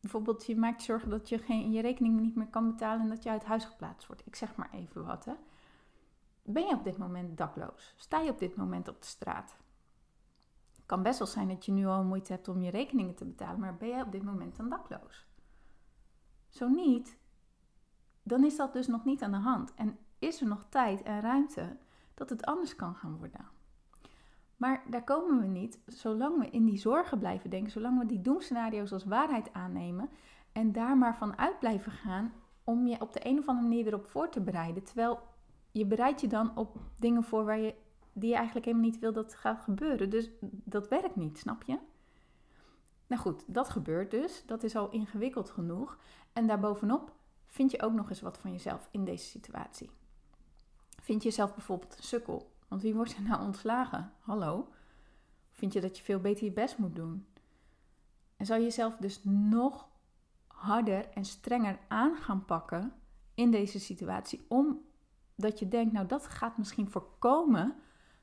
Bijvoorbeeld, 0.00 0.46
je 0.46 0.56
maakt 0.56 0.82
zorgen 0.82 1.10
dat 1.10 1.28
je 1.28 1.38
geen, 1.38 1.72
je 1.72 1.80
rekening 1.80 2.20
niet 2.20 2.36
meer 2.36 2.46
kan 2.46 2.66
betalen 2.66 3.00
en 3.00 3.08
dat 3.08 3.22
je 3.22 3.30
uit 3.30 3.44
huis 3.44 3.64
geplaatst 3.64 4.06
wordt. 4.06 4.26
Ik 4.26 4.36
zeg 4.36 4.56
maar 4.56 4.70
even 4.72 5.04
wat, 5.04 5.24
hè. 5.24 5.32
Ben 6.48 6.66
je 6.66 6.74
op 6.74 6.84
dit 6.84 6.98
moment 6.98 7.38
dakloos? 7.38 7.94
Sta 7.96 8.20
je 8.20 8.30
op 8.30 8.38
dit 8.38 8.56
moment 8.56 8.88
op 8.88 9.00
de 9.00 9.06
straat? 9.06 9.56
Het 10.76 10.86
kan 10.86 11.02
best 11.02 11.18
wel 11.18 11.28
zijn 11.28 11.48
dat 11.48 11.64
je 11.64 11.72
nu 11.72 11.86
al 11.86 12.04
moeite 12.04 12.32
hebt 12.32 12.48
om 12.48 12.62
je 12.62 12.70
rekeningen 12.70 13.14
te 13.14 13.24
betalen, 13.24 13.60
maar 13.60 13.76
ben 13.76 13.88
jij 13.88 14.02
op 14.02 14.12
dit 14.12 14.22
moment 14.22 14.56
dan 14.56 14.68
dakloos? 14.68 15.26
Zo 16.48 16.68
niet, 16.68 17.18
dan 18.22 18.44
is 18.44 18.56
dat 18.56 18.72
dus 18.72 18.86
nog 18.86 19.04
niet 19.04 19.22
aan 19.22 19.30
de 19.30 19.36
hand. 19.36 19.74
En 19.74 19.98
is 20.18 20.40
er 20.40 20.46
nog 20.46 20.64
tijd 20.68 21.02
en 21.02 21.20
ruimte 21.20 21.76
dat 22.14 22.30
het 22.30 22.44
anders 22.44 22.76
kan 22.76 22.94
gaan 22.94 23.16
worden. 23.18 23.48
Maar 24.56 24.82
daar 24.90 25.04
komen 25.04 25.40
we 25.40 25.46
niet 25.46 25.80
zolang 25.86 26.38
we 26.38 26.50
in 26.50 26.64
die 26.64 26.78
zorgen 26.78 27.18
blijven 27.18 27.50
denken, 27.50 27.70
zolang 27.70 27.98
we 27.98 28.06
die 28.06 28.20
doemscenario's 28.20 28.92
als 28.92 29.04
waarheid 29.04 29.52
aannemen 29.52 30.10
en 30.52 30.72
daar 30.72 30.96
maar 30.96 31.16
van 31.16 31.38
uit 31.38 31.58
blijven 31.58 31.92
gaan 31.92 32.32
om 32.64 32.86
je 32.86 33.00
op 33.00 33.12
de 33.12 33.26
een 33.26 33.38
of 33.38 33.48
andere 33.48 33.68
manier 33.68 33.86
erop 33.86 34.06
voor 34.06 34.28
te 34.28 34.40
bereiden. 34.40 34.84
Terwijl 34.84 35.20
je 35.78 35.86
bereidt 35.86 36.20
je 36.20 36.26
dan 36.26 36.56
op 36.56 36.76
dingen 36.96 37.24
voor 37.24 37.44
waar 37.44 37.58
je, 37.58 37.74
die 38.12 38.28
je 38.28 38.34
eigenlijk 38.36 38.66
helemaal 38.66 38.86
niet 38.86 38.98
wil 38.98 39.12
dat 39.12 39.34
gaat 39.34 39.60
gebeuren. 39.60 40.10
Dus 40.10 40.30
dat 40.40 40.88
werkt 40.88 41.16
niet, 41.16 41.38
snap 41.38 41.62
je? 41.62 41.78
Nou 43.06 43.22
goed, 43.22 43.44
dat 43.46 43.68
gebeurt 43.68 44.10
dus. 44.10 44.42
Dat 44.46 44.62
is 44.62 44.76
al 44.76 44.90
ingewikkeld 44.90 45.50
genoeg. 45.50 45.98
En 46.32 46.46
daarbovenop 46.46 47.12
vind 47.46 47.70
je 47.70 47.82
ook 47.82 47.92
nog 47.92 48.08
eens 48.08 48.20
wat 48.20 48.38
van 48.38 48.52
jezelf 48.52 48.88
in 48.90 49.04
deze 49.04 49.26
situatie. 49.26 49.90
Vind 51.02 51.22
je 51.22 51.28
jezelf 51.28 51.54
bijvoorbeeld 51.54 51.96
een 51.96 52.04
sukkel? 52.04 52.50
Want 52.68 52.82
wie 52.82 52.94
wordt 52.94 53.16
er 53.16 53.22
nou 53.22 53.42
ontslagen? 53.42 54.12
Hallo? 54.20 54.68
Vind 55.50 55.72
je 55.72 55.80
dat 55.80 55.98
je 55.98 56.04
veel 56.04 56.20
beter 56.20 56.44
je 56.44 56.52
best 56.52 56.78
moet 56.78 56.96
doen? 56.96 57.26
En 58.36 58.46
zou 58.46 58.58
je 58.58 58.64
jezelf 58.64 58.96
dus 58.96 59.20
nog 59.24 59.88
harder 60.46 61.08
en 61.08 61.24
strenger 61.24 61.78
aan 61.88 62.16
gaan 62.16 62.44
pakken 62.44 62.92
in 63.34 63.50
deze 63.50 63.80
situatie. 63.80 64.44
Omdat 65.36 65.58
je 65.58 65.68
denkt, 65.68 65.92
nou 65.92 66.06
dat 66.06 66.26
gaat 66.26 66.58
misschien 66.58 66.90
voorkomen 66.90 67.74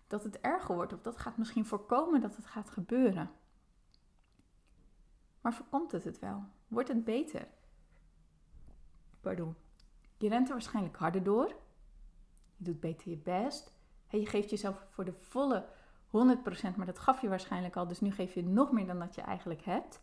dat 0.07 0.23
het 0.23 0.39
erger 0.39 0.75
wordt. 0.75 0.93
Of 0.93 1.01
dat 1.01 1.17
gaat 1.17 1.37
misschien 1.37 1.65
voorkomen 1.65 2.21
dat 2.21 2.35
het 2.35 2.45
gaat 2.45 2.69
gebeuren. 2.69 3.31
Maar 5.41 5.53
voorkomt 5.53 5.91
het 5.91 6.03
het 6.03 6.19
wel? 6.19 6.43
Wordt 6.67 6.89
het 6.89 7.03
beter? 7.03 7.47
Pardon. 9.21 9.55
Je 10.17 10.29
rent 10.29 10.47
er 10.47 10.53
waarschijnlijk 10.53 10.97
harder 10.97 11.23
door. 11.23 11.47
Je 12.55 12.63
doet 12.63 12.79
beter 12.79 13.09
je 13.09 13.17
best. 13.17 13.71
je 14.09 14.25
geeft 14.25 14.49
jezelf 14.49 14.85
voor 14.89 15.05
de 15.05 15.13
volle 15.13 15.65
100%, 16.07 16.75
maar 16.75 16.85
dat 16.85 16.99
gaf 16.99 17.21
je 17.21 17.29
waarschijnlijk 17.29 17.75
al. 17.75 17.87
Dus 17.87 18.01
nu 18.01 18.11
geef 18.11 18.33
je 18.33 18.43
nog 18.43 18.71
meer 18.71 18.85
dan 18.85 18.99
dat 18.99 19.15
je 19.15 19.21
eigenlijk 19.21 19.61
hebt. 19.61 20.01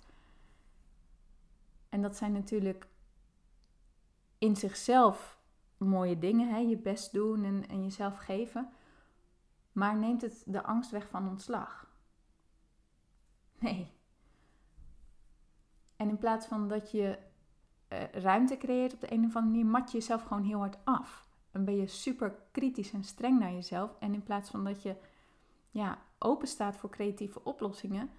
En 1.89 2.03
dat 2.03 2.17
zijn 2.17 2.33
natuurlijk 2.33 2.87
in 4.39 4.57
zichzelf 4.57 5.40
mooie 5.89 6.19
dingen. 6.19 6.49
Hè? 6.49 6.59
Je 6.59 6.77
best 6.77 7.13
doen 7.13 7.45
en, 7.45 7.69
en 7.69 7.83
jezelf 7.83 8.17
geven. 8.17 8.71
Maar 9.73 9.97
neemt 9.97 10.23
het 10.23 10.43
de 10.47 10.63
angst 10.63 10.91
weg 10.91 11.09
van 11.09 11.29
ontslag? 11.29 11.89
Nee. 13.59 13.93
En 15.97 16.09
in 16.09 16.19
plaats 16.19 16.47
van 16.47 16.69
dat 16.69 16.91
je 16.91 17.19
uh, 17.93 18.09
ruimte 18.13 18.57
creëert 18.57 18.93
op 18.93 19.01
de 19.01 19.13
een 19.13 19.25
of 19.25 19.37
andere 19.37 19.55
manier, 19.55 19.67
mat 19.67 19.91
je 19.91 19.99
jezelf 19.99 20.23
gewoon 20.23 20.45
heel 20.45 20.59
hard 20.59 20.79
af. 20.85 21.29
En 21.51 21.65
ben 21.65 21.77
je 21.77 21.87
super 21.87 22.35
kritisch 22.51 22.93
en 22.93 23.05
streng 23.05 23.39
naar 23.39 23.53
jezelf. 23.53 23.97
En 23.99 24.15
in 24.15 24.23
plaats 24.23 24.51
van 24.51 24.65
dat 24.65 24.83
je 24.83 24.97
ja, 25.71 25.99
open 26.19 26.49
staat 26.49 26.77
voor 26.77 26.91
creatieve 26.91 27.45
oplossingen, 27.45 28.11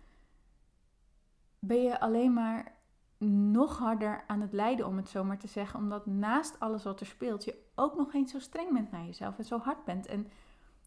ben 1.60 1.82
je 1.82 2.00
alleen 2.00 2.34
maar 2.34 2.81
nog 3.26 3.78
harder 3.78 4.24
aan 4.28 4.42
het 4.42 4.54
lijden, 4.54 4.88
om 4.88 4.98
het 4.98 5.10
zo 5.10 5.24
maar 5.24 5.38
te 5.38 5.48
zeggen. 5.48 5.80
Omdat 5.80 6.06
naast 6.06 6.60
alles 6.60 6.84
wat 6.84 7.00
er 7.00 7.06
speelt, 7.06 7.44
je 7.44 7.64
ook 7.76 7.96
nog 7.96 8.14
eens 8.14 8.32
zo 8.32 8.40
streng 8.40 8.74
bent 8.74 8.92
naar 8.92 9.06
jezelf 9.06 9.38
en 9.38 9.46
zo 9.46 9.58
hard 9.58 9.84
bent. 9.84 10.06
En 10.06 10.32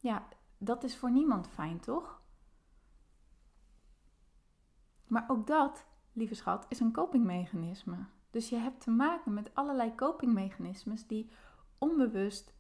ja, 0.01 0.29
dat 0.59 0.85
is 0.85 0.97
voor 0.97 1.11
niemand 1.11 1.49
fijn, 1.49 1.81
toch? 1.81 2.23
Maar 5.07 5.25
ook 5.29 5.47
dat, 5.47 5.87
lieve 6.13 6.35
schat, 6.35 6.67
is 6.69 6.81
een 6.81 6.93
copingmechanisme. 6.93 7.97
Dus 8.31 8.49
je 8.49 8.57
hebt 8.57 8.81
te 8.81 8.91
maken 8.91 9.35
met 9.35 9.55
allerlei 9.55 9.95
copingmechanismes 9.95 11.07
die 11.07 11.31
onbewust 11.79 12.55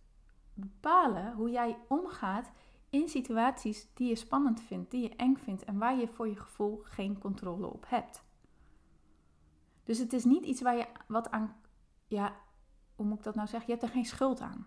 bepalen 0.55 1.33
hoe 1.33 1.51
jij 1.51 1.79
omgaat 1.89 2.53
in 2.91 3.09
situaties 3.09 3.89
die 3.95 4.09
je 4.09 4.17
spannend 4.17 4.61
vindt, 4.61 4.91
die 4.91 5.03
je 5.03 5.17
eng 5.17 5.37
vindt 5.37 5.65
en 5.65 5.79
waar 5.79 5.97
je 5.97 6.09
voor 6.09 6.29
je 6.29 6.37
gevoel 6.37 6.81
geen 6.85 7.19
controle 7.19 7.67
op 7.67 7.85
hebt. 7.89 8.23
Dus 9.85 9.99
het 9.99 10.13
is 10.13 10.25
niet 10.25 10.45
iets 10.45 10.61
waar 10.61 10.77
je 10.77 10.87
wat 11.07 11.31
aan, 11.31 11.57
ja, 12.07 12.37
hoe 12.97 13.07
moet 13.07 13.19
ik 13.19 13.25
dat 13.25 13.35
nou 13.35 13.49
zeggen? 13.49 13.71
Je 13.73 13.79
hebt 13.79 13.89
er 13.89 13.95
geen 13.95 14.05
schuld 14.05 14.41
aan. 14.41 14.67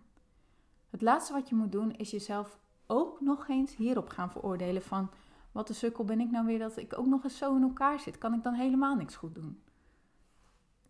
Het 0.90 1.02
laatste 1.02 1.34
wat 1.34 1.50
je 1.50 1.56
moet 1.56 1.72
doen 1.72 1.92
is 1.92 2.12
jezelf 2.12 2.60
ook 2.86 3.22
nog 3.22 3.48
eens 3.48 3.76
hierop 3.76 4.10
gaan 4.10 4.32
veroordelen 4.32 4.82
van 4.82 5.10
wat 5.52 5.68
de 5.68 5.74
sukkel 5.74 6.04
ben 6.04 6.20
ik 6.20 6.32
nou 6.32 6.46
weer 6.46 6.60
dat 6.60 6.78
ik 6.78 6.98
ook 6.98 7.06
nog 7.06 7.24
eens 7.24 7.38
zo 7.38 7.56
in 7.56 7.62
elkaar 7.62 8.00
zit. 8.00 8.18
Kan 8.18 8.34
ik 8.34 8.44
dan 8.44 8.54
helemaal 8.54 8.96
niks 8.96 9.16
goed 9.16 9.36
doen? 9.36 9.62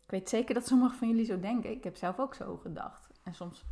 Ik 0.05 0.11
weet 0.11 0.29
zeker 0.29 0.53
dat 0.53 0.67
sommigen 0.67 0.97
van 0.97 1.07
jullie 1.07 1.25
zo 1.25 1.39
denken. 1.39 1.71
Ik 1.71 1.83
heb 1.83 1.95
zelf 1.95 2.19
ook 2.19 2.33
zo 2.33 2.57
gedacht. 2.57 3.09
En 3.23 3.33
soms 3.35 3.65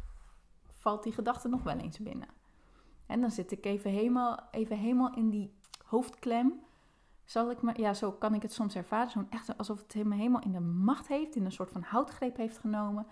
valt 0.74 1.04
die 1.04 1.14
gedachte 1.14 1.48
nog 1.48 1.64
wel 1.64 1.78
eens 1.78 2.00
binnen. 2.00 2.28
En 3.06 3.22
dan 3.22 3.32
zit 3.32 3.52
ik 3.52 3.66
even 3.66 3.92
helemaal, 3.92 4.40
even 4.52 4.78
helemaal 4.78 5.14
in 5.16 5.30
die 5.30 5.54
hoofdklem. 5.86 6.60
Zal 7.26 7.52
ik 7.52 7.62
me, 7.62 7.74
ja, 7.80 7.94
zo 7.94 8.12
kan 8.12 8.34
ik 8.34 8.42
het 8.42 8.54
soms 8.54 8.76
ervaren. 8.76 9.10
Zo'n 9.10 9.30
echt 9.30 9.58
alsof 9.58 9.82
het 9.82 10.06
me 10.06 10.16
helemaal 10.16 10.42
in 10.42 10.52
de 10.52 10.60
macht 10.60 11.08
heeft, 11.08 11.36
in 11.36 11.46
een 11.46 11.52
soort 11.52 11.72
van 11.72 11.82
houtgreep 11.82 12.38
heeft 12.38 12.58
genomen. 12.58 13.06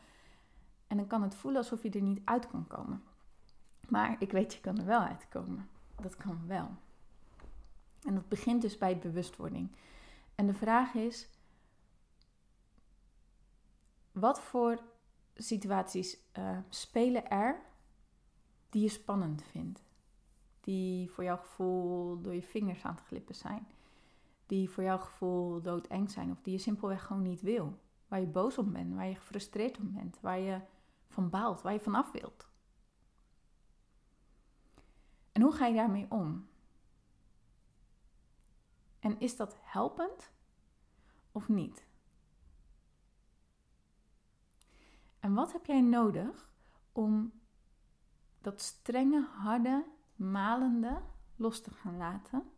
En 0.88 0.98
dan 0.98 1.08
kan 1.08 1.22
het 1.22 1.36
voelen 1.36 1.62
alsof 1.62 1.84
je 1.84 1.90
er 1.90 2.02
niet 2.02 2.22
uit 2.26 2.48
kan 2.48 2.68
komen. 2.68 3.04
Maar 3.90 4.16
ik 4.20 4.32
weet, 4.32 4.54
je 4.54 4.60
kan 4.62 4.78
er 4.78 4.86
wel 4.86 5.00
uitkomen. 5.00 5.70
Dat 5.96 6.18
kan 6.18 6.48
wel. 6.48 6.70
En 8.04 8.16
dat 8.16 8.28
begint 8.28 8.62
dus 8.62 8.78
bij 8.78 8.98
bewustwording. 8.98 9.72
En 10.36 10.48
de 10.48 10.54
vraag 10.54 10.94
is: 10.94 11.30
wat 14.12 14.42
voor 14.42 14.80
situaties 15.36 16.18
uh, 16.38 16.58
spelen 16.70 17.30
er 17.30 17.62
die 18.70 18.82
je 18.82 18.90
spannend 18.90 19.44
vindt? 19.44 19.84
Die 20.62 21.12
voor 21.12 21.24
jouw 21.24 21.38
gevoel 21.38 22.22
door 22.22 22.34
je 22.34 22.44
vingers 22.44 22.84
aan 22.84 22.96
het 22.96 23.06
glippen 23.06 23.36
zijn? 23.36 23.68
Die 24.54 24.70
voor 24.70 24.84
jouw 24.84 24.98
gevoel 24.98 25.62
doodeng 25.62 26.12
zijn 26.12 26.32
of 26.32 26.42
die 26.42 26.54
je 26.54 26.60
simpelweg 26.60 27.04
gewoon 27.06 27.22
niet 27.22 27.42
wil? 27.42 27.80
Waar 28.08 28.20
je 28.20 28.28
boos 28.28 28.58
om 28.58 28.72
bent, 28.72 28.94
waar 28.94 29.08
je 29.08 29.16
gefrustreerd 29.16 29.78
om 29.78 29.94
bent, 29.94 30.20
waar 30.20 30.40
je 30.40 30.62
van 31.08 31.30
baalt, 31.30 31.62
waar 31.62 31.74
je 31.74 31.80
vanaf 31.80 32.12
wilt? 32.12 32.48
En 35.32 35.42
hoe 35.42 35.52
ga 35.52 35.66
je 35.66 35.74
daarmee 35.74 36.06
om? 36.10 36.50
En 39.00 39.20
is 39.20 39.36
dat 39.36 39.58
helpend 39.62 40.32
of 41.32 41.50
niet? 41.50 41.88
En 45.20 45.34
wat 45.34 45.52
heb 45.52 45.66
jij 45.66 45.82
nodig 45.82 46.54
om 46.92 47.42
dat 48.42 48.62
strenge, 48.62 49.28
harde, 49.28 49.86
malende 50.16 51.02
los 51.36 51.62
te 51.62 51.72
gaan 51.72 51.98
laten? 51.98 52.53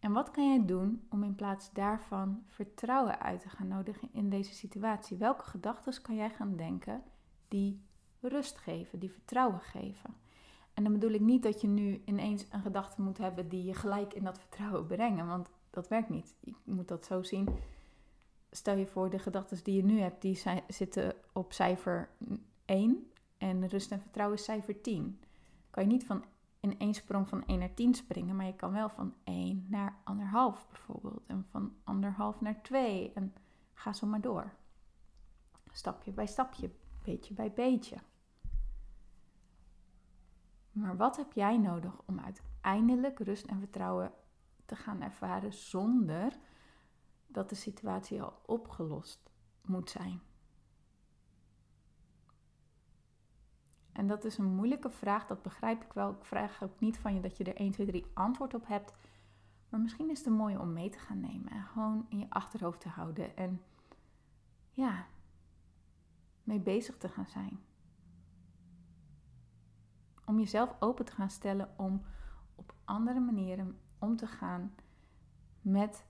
En 0.00 0.12
wat 0.12 0.30
kan 0.30 0.48
jij 0.48 0.66
doen 0.66 1.06
om 1.10 1.24
in 1.24 1.34
plaats 1.34 1.72
daarvan 1.72 2.42
vertrouwen 2.46 3.20
uit 3.20 3.40
te 3.40 3.48
gaan 3.48 3.68
nodigen 3.68 4.08
in 4.12 4.30
deze 4.30 4.54
situatie? 4.54 5.16
Welke 5.16 5.44
gedachten 5.44 6.02
kan 6.02 6.14
jij 6.14 6.30
gaan 6.30 6.56
denken 6.56 7.02
die 7.48 7.80
rust 8.20 8.58
geven, 8.58 8.98
die 8.98 9.12
vertrouwen 9.12 9.60
geven? 9.60 10.14
En 10.74 10.84
dan 10.84 10.92
bedoel 10.92 11.10
ik 11.10 11.20
niet 11.20 11.42
dat 11.42 11.60
je 11.60 11.68
nu 11.68 12.02
ineens 12.04 12.44
een 12.50 12.60
gedachte 12.60 13.02
moet 13.02 13.18
hebben 13.18 13.48
die 13.48 13.64
je 13.64 13.74
gelijk 13.74 14.14
in 14.14 14.24
dat 14.24 14.38
vertrouwen 14.38 14.86
brengen, 14.86 15.26
want 15.26 15.50
dat 15.70 15.88
werkt 15.88 16.08
niet. 16.08 16.34
Je 16.40 16.54
moet 16.64 16.88
dat 16.88 17.04
zo 17.04 17.22
zien. 17.22 17.48
Stel 18.50 18.76
je 18.76 18.86
voor, 18.86 19.10
de 19.10 19.18
gedachten 19.18 19.64
die 19.64 19.76
je 19.76 19.84
nu 19.84 20.00
hebt, 20.00 20.22
die 20.22 20.42
zitten 20.68 21.14
op 21.32 21.52
cijfer 21.52 22.08
1 22.64 23.10
en 23.38 23.68
rust 23.68 23.90
en 23.90 24.00
vertrouwen 24.00 24.38
is 24.38 24.44
cijfer 24.44 24.80
10. 24.80 25.20
Kan 25.70 25.82
je 25.82 25.88
niet 25.88 26.04
van 26.04 26.24
in 26.70 26.78
één 26.78 26.94
sprong 26.94 27.28
van 27.28 27.46
1 27.46 27.58
naar 27.58 27.74
10 27.74 27.94
springen, 27.94 28.36
maar 28.36 28.46
je 28.46 28.56
kan 28.56 28.72
wel 28.72 28.88
van 28.88 29.14
1 29.24 29.66
naar 29.68 29.98
1,5 30.04 30.68
bijvoorbeeld. 30.70 31.26
En 31.26 31.46
van 31.50 31.72
1,5 32.34 32.40
naar 32.40 32.62
2 32.62 33.12
en 33.12 33.34
ga 33.72 33.92
zo 33.92 34.06
maar 34.06 34.20
door. 34.20 34.52
Stapje 35.72 36.12
bij 36.12 36.26
stapje, 36.26 36.70
beetje 37.02 37.34
bij 37.34 37.52
beetje. 37.52 37.96
Maar 40.72 40.96
wat 40.96 41.16
heb 41.16 41.32
jij 41.32 41.58
nodig 41.58 41.92
om 42.04 42.20
uiteindelijk 42.20 43.18
rust 43.18 43.46
en 43.46 43.58
vertrouwen 43.58 44.12
te 44.66 44.76
gaan 44.76 45.02
ervaren 45.02 45.52
zonder 45.52 46.38
dat 47.26 47.48
de 47.48 47.54
situatie 47.54 48.22
al 48.22 48.40
opgelost 48.46 49.30
moet 49.64 49.90
zijn? 49.90 50.20
En 53.98 54.06
dat 54.06 54.24
is 54.24 54.38
een 54.38 54.54
moeilijke 54.54 54.90
vraag, 54.90 55.26
dat 55.26 55.42
begrijp 55.42 55.84
ik 55.84 55.92
wel. 55.92 56.10
Ik 56.10 56.24
vraag 56.24 56.62
ook 56.62 56.80
niet 56.80 56.98
van 56.98 57.14
je 57.14 57.20
dat 57.20 57.36
je 57.36 57.44
er 57.44 57.56
1, 57.56 57.70
2, 57.70 57.86
3 57.86 58.06
antwoord 58.14 58.54
op 58.54 58.66
hebt. 58.66 58.94
Maar 59.68 59.80
misschien 59.80 60.10
is 60.10 60.18
het 60.18 60.26
een 60.26 60.32
mooie 60.32 60.60
om 60.60 60.72
mee 60.72 60.90
te 60.90 60.98
gaan 60.98 61.20
nemen 61.20 61.52
en 61.52 61.62
gewoon 61.62 62.06
in 62.08 62.18
je 62.18 62.26
achterhoofd 62.28 62.80
te 62.80 62.88
houden. 62.88 63.36
En 63.36 63.62
ja, 64.70 65.06
mee 66.42 66.60
bezig 66.60 66.98
te 66.98 67.08
gaan 67.08 67.26
zijn 67.26 67.60
om 70.24 70.38
jezelf 70.38 70.74
open 70.78 71.04
te 71.04 71.12
gaan 71.12 71.30
stellen 71.30 71.74
om 71.76 72.02
op 72.54 72.74
andere 72.84 73.20
manieren 73.20 73.78
om 73.98 74.16
te 74.16 74.26
gaan 74.26 74.74
met, 75.60 76.04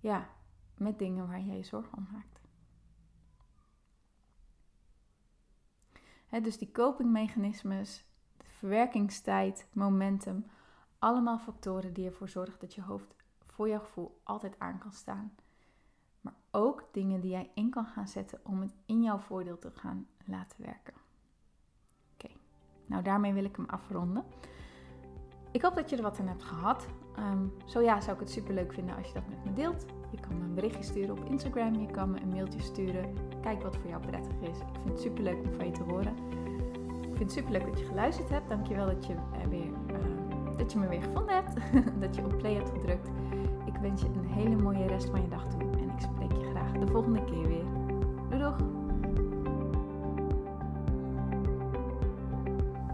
ja, 0.00 0.28
met 0.74 0.98
dingen 0.98 1.28
waar 1.28 1.40
jij 1.40 1.56
je 1.56 1.64
zorgen 1.64 1.96
om 1.98 2.08
maakt. 2.12 2.37
Dus 6.30 6.58
die 6.58 6.72
copingmechanismes, 6.72 8.04
verwerkingstijd, 8.58 9.66
momentum, 9.72 10.46
allemaal 10.98 11.38
factoren 11.38 11.92
die 11.92 12.06
ervoor 12.06 12.28
zorgen 12.28 12.58
dat 12.58 12.74
je 12.74 12.82
hoofd 12.82 13.14
voor 13.46 13.68
jouw 13.68 13.80
gevoel 13.80 14.20
altijd 14.24 14.58
aan 14.58 14.78
kan 14.78 14.92
staan. 14.92 15.34
Maar 16.20 16.34
ook 16.50 16.88
dingen 16.92 17.20
die 17.20 17.30
jij 17.30 17.50
in 17.54 17.70
kan 17.70 17.86
gaan 17.86 18.08
zetten 18.08 18.40
om 18.42 18.60
het 18.60 18.74
in 18.86 19.02
jouw 19.02 19.18
voordeel 19.18 19.58
te 19.58 19.70
gaan 19.70 20.06
laten 20.24 20.62
werken. 20.62 20.94
Nou, 22.88 23.02
daarmee 23.02 23.32
wil 23.32 23.44
ik 23.44 23.56
hem 23.56 23.66
afronden. 23.68 24.24
Ik 25.52 25.62
hoop 25.62 25.74
dat 25.74 25.90
je 25.90 25.96
er 25.96 26.02
wat 26.02 26.20
aan 26.20 26.26
hebt 26.26 26.42
gehad. 26.42 26.86
Um, 27.18 27.52
zo 27.64 27.80
ja, 27.80 28.00
zou 28.00 28.14
ik 28.14 28.20
het 28.20 28.30
super 28.30 28.54
leuk 28.54 28.72
vinden 28.72 28.96
als 28.96 29.06
je 29.06 29.14
dat 29.14 29.28
met 29.28 29.44
me 29.44 29.52
deelt. 29.52 29.86
Je 30.10 30.20
kan 30.20 30.38
me 30.38 30.44
een 30.44 30.54
berichtje 30.54 30.82
sturen 30.82 31.18
op 31.18 31.24
Instagram, 31.24 31.74
je 31.74 31.86
kan 31.86 32.10
me 32.10 32.20
een 32.20 32.28
mailtje 32.28 32.60
sturen. 32.60 33.14
Kijk 33.40 33.62
wat 33.62 33.76
voor 33.76 33.90
jou 33.90 34.06
prettig 34.06 34.32
is. 34.40 34.58
Ik 34.58 34.78
vind 34.82 34.88
het 34.88 35.00
super 35.00 35.22
leuk 35.22 35.38
om 35.44 35.52
van 35.52 35.66
je 35.66 35.72
te 35.72 35.82
horen. 35.82 36.16
Ik 37.00 37.16
vind 37.16 37.18
het 37.18 37.32
super 37.32 37.52
leuk 37.52 37.66
dat 37.66 37.78
je 37.78 37.84
geluisterd 37.84 38.28
hebt. 38.28 38.48
Dankjewel 38.48 38.86
dat 38.86 39.06
je, 39.06 39.12
uh, 39.12 39.46
weer, 39.48 39.66
uh, 39.66 40.58
dat 40.58 40.72
je 40.72 40.78
me 40.78 40.88
weer 40.88 41.02
gevonden 41.02 41.34
hebt. 41.34 41.54
dat 42.02 42.14
je 42.14 42.24
op 42.24 42.38
play 42.38 42.54
hebt 42.54 42.70
gedrukt. 42.70 43.08
Ik 43.64 43.74
wens 43.80 44.00
je 44.02 44.06
een 44.06 44.26
hele 44.26 44.56
mooie 44.56 44.86
rest 44.86 45.10
van 45.10 45.22
je 45.22 45.28
dag 45.28 45.46
toe 45.48 45.60
en 45.60 45.90
ik 45.90 46.00
spreek 46.00 46.32
je 46.32 46.50
graag 46.50 46.72
de 46.72 46.86
volgende 46.86 47.24
keer 47.24 47.48
weer. 47.48 47.64
Doei 48.28 48.42
doeg! 48.42 48.87